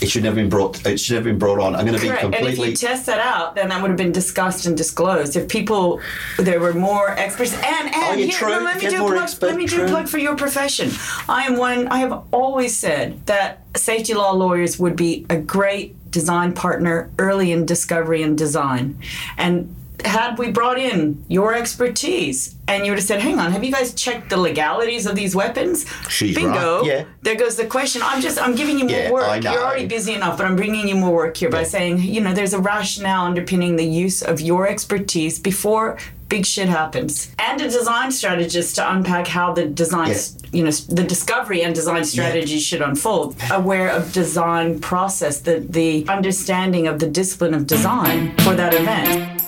It 0.03 0.09
should 0.11 0.25
never 0.25 0.37
been 0.37 0.49
brought. 0.49 0.85
It 0.85 0.99
should 0.99 1.15
never 1.15 1.27
been 1.31 1.39
brought 1.39 1.61
on. 1.61 1.75
I'm 1.77 1.87
going 1.87 1.97
to 1.97 2.03
be 2.03 2.09
Correct. 2.09 2.25
And 2.25 2.35
if 2.35 2.41
completely. 2.41 2.71
you 2.71 2.77
test 2.77 3.07
that 3.07 3.21
out, 3.21 3.55
then 3.55 3.69
that 3.69 3.81
would 3.81 3.89
have 3.89 3.97
been 3.97 4.13
discussed 4.13 4.67
and 4.67 4.77
disclosed. 4.77 5.37
If 5.37 5.49
people, 5.49 6.01
there 6.39 6.59
were 6.61 6.73
more 6.75 7.11
experts, 7.11 7.55
and 7.55 7.65
and 7.95 7.95
Oh, 7.95 8.15
here, 8.17 8.29
true. 8.31 8.49
no, 8.51 8.63
let 8.65 8.83
me 8.83 8.91
do 8.91 8.99
plug. 8.99 9.17
expert, 9.17 9.47
let 9.47 9.57
me 9.57 9.67
do 9.67 9.77
a 9.77 9.79
true. 9.81 9.89
plug 9.89 10.09
for 10.09 10.19
your 10.19 10.35
profession. 10.37 10.91
I 11.29 11.45
am 11.45 11.57
one. 11.57 11.87
I 11.89 11.99
have 11.99 12.25
always 12.33 12.77
said 12.77 13.25
that 13.27 13.63
safety 13.77 14.15
law 14.15 14.33
lawyers 14.33 14.79
would 14.79 14.97
be 14.97 15.25
a 15.31 15.37
great 15.37 15.95
design 16.11 16.53
partner 16.53 17.11
early 17.19 17.53
in 17.53 17.65
discovery 17.65 18.23
and 18.23 18.37
design, 18.37 18.99
and. 19.39 19.75
Had 20.05 20.37
we 20.39 20.51
brought 20.51 20.79
in 20.79 21.25
your 21.29 21.55
expertise 21.55 22.57
and 22.67 22.85
you 22.85 22.91
would 22.91 22.99
have 22.99 23.07
said, 23.07 23.21
hang 23.21 23.39
on, 23.39 23.53
have 23.53 23.63
you 23.63 23.71
guys 23.71 23.95
checked 23.95 24.31
the 24.31 24.37
legalities 24.37 25.07
of 25.07 25.15
these 25.15 25.37
weapons? 25.37 25.85
She's 26.09 26.35
Bingo. 26.35 26.79
right. 26.79 26.87
Yeah. 26.87 27.05
There 27.23 27.37
goes 27.37 27.57
the 27.57 27.67
question. 27.67 28.03
I'm 28.05 28.21
just, 28.21 28.41
I'm 28.41 28.55
giving 28.57 28.79
you 28.79 28.87
more 28.87 28.99
Yeah, 28.99 29.11
work. 29.13 29.43
You're 29.45 29.63
already 29.63 29.87
busy 29.87 30.15
enough, 30.15 30.37
but 30.39 30.47
I'm 30.47 30.57
bringing 30.57 30.89
you 30.89 30.97
more 30.97 31.15
work 31.15 31.37
here 31.37 31.51
by 31.51 31.63
saying, 31.63 31.99
you 32.01 32.21
know, 32.21 32.33
there's 32.35 32.53
a 32.55 32.59
rationale 32.59 33.27
underpinning 33.27 33.77
the 33.77 33.85
use 33.85 34.23
of 34.23 34.41
your 34.41 34.67
expertise 34.67 35.39
before 35.39 35.99
big 36.29 36.47
shit 36.47 36.67
happens, 36.69 37.31
and 37.39 37.61
a 37.61 37.69
design 37.69 38.11
strategist 38.11 38.75
to 38.77 38.91
unpack 38.93 39.27
how 39.27 39.53
the 39.53 39.67
design, 39.67 40.09
Yeah. 40.09 40.17
you 40.51 40.65
know, 40.65 40.71
the 40.71 41.05
discovery 41.05 41.63
and 41.63 41.75
design 41.75 42.05
strategy 42.07 42.59
should 42.59 42.81
unfold. 42.81 43.37
Aware 43.51 43.91
of 43.91 44.13
design 44.15 44.81
process, 44.81 45.41
the 45.41 45.57
the 45.69 46.07
understanding 46.09 46.87
of 46.87 47.01
the 47.01 47.07
discipline 47.07 47.53
of 47.53 47.67
design 47.67 48.35
for 48.39 48.55
that 48.55 48.73
event. 48.73 49.43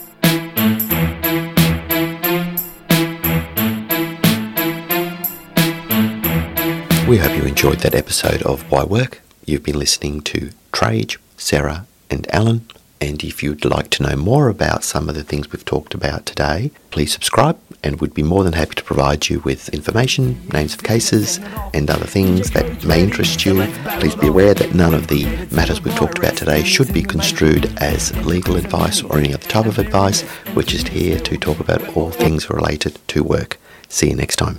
Enjoyed 7.55 7.79
that 7.79 7.95
episode 7.95 8.43
of 8.43 8.69
Why 8.69 8.83
Work. 8.83 9.23
You've 9.47 9.63
been 9.63 9.79
listening 9.79 10.23
to 10.23 10.51
Trajce, 10.73 11.19
Sara, 11.37 11.87
and 12.11 12.27
Alan. 12.35 12.67
And 13.01 13.23
if 13.23 13.45
you'd 13.45 13.65
like 13.65 13.91
to 13.91 14.03
know 14.03 14.17
more 14.17 14.49
about 14.49 14.83
some 14.83 15.09
of 15.09 15.15
the 15.15 15.23
things 15.23 15.53
we've 15.53 15.65
talked 15.65 15.95
about 15.95 16.27
today, 16.27 16.73
please 16.91 17.13
subscribe 17.13 17.57
and 17.85 18.01
we'd 18.01 18.13
be 18.13 18.25
more 18.25 18.43
than 18.43 18.55
happy 18.55 18.75
to 18.75 18.83
provide 18.83 19.29
you 19.29 19.39
with 19.45 19.69
information, 19.69 20.45
names 20.49 20.75
of 20.75 20.83
cases, 20.83 21.39
and 21.73 21.89
other 21.89 22.07
things 22.07 22.51
that 22.51 22.85
may 22.85 23.05
interest 23.05 23.47
you. 23.47 23.55
Please 24.01 24.17
be 24.17 24.27
aware 24.27 24.55
that 24.55 24.75
none 24.75 24.93
of 24.93 25.07
the 25.07 25.25
matters 25.53 25.81
we've 25.81 25.95
talked 25.95 26.19
about 26.19 26.37
today 26.37 26.65
should 26.65 26.93
be 26.93 27.05
construed 27.05 27.73
as 27.79 28.15
legal 28.27 28.57
advice 28.57 29.01
or 29.01 29.17
any 29.17 29.33
other 29.33 29.47
type 29.47 29.67
of 29.67 29.79
advice. 29.79 30.25
We're 30.57 30.63
just 30.63 30.89
here 30.89 31.21
to 31.21 31.39
talk 31.39 31.61
about 31.61 31.97
all 31.97 32.11
things 32.11 32.51
related 32.51 32.99
to 33.09 33.23
work. 33.23 33.59
See 33.89 34.11
you 34.11 34.17
next 34.17 34.37
time. 34.37 34.59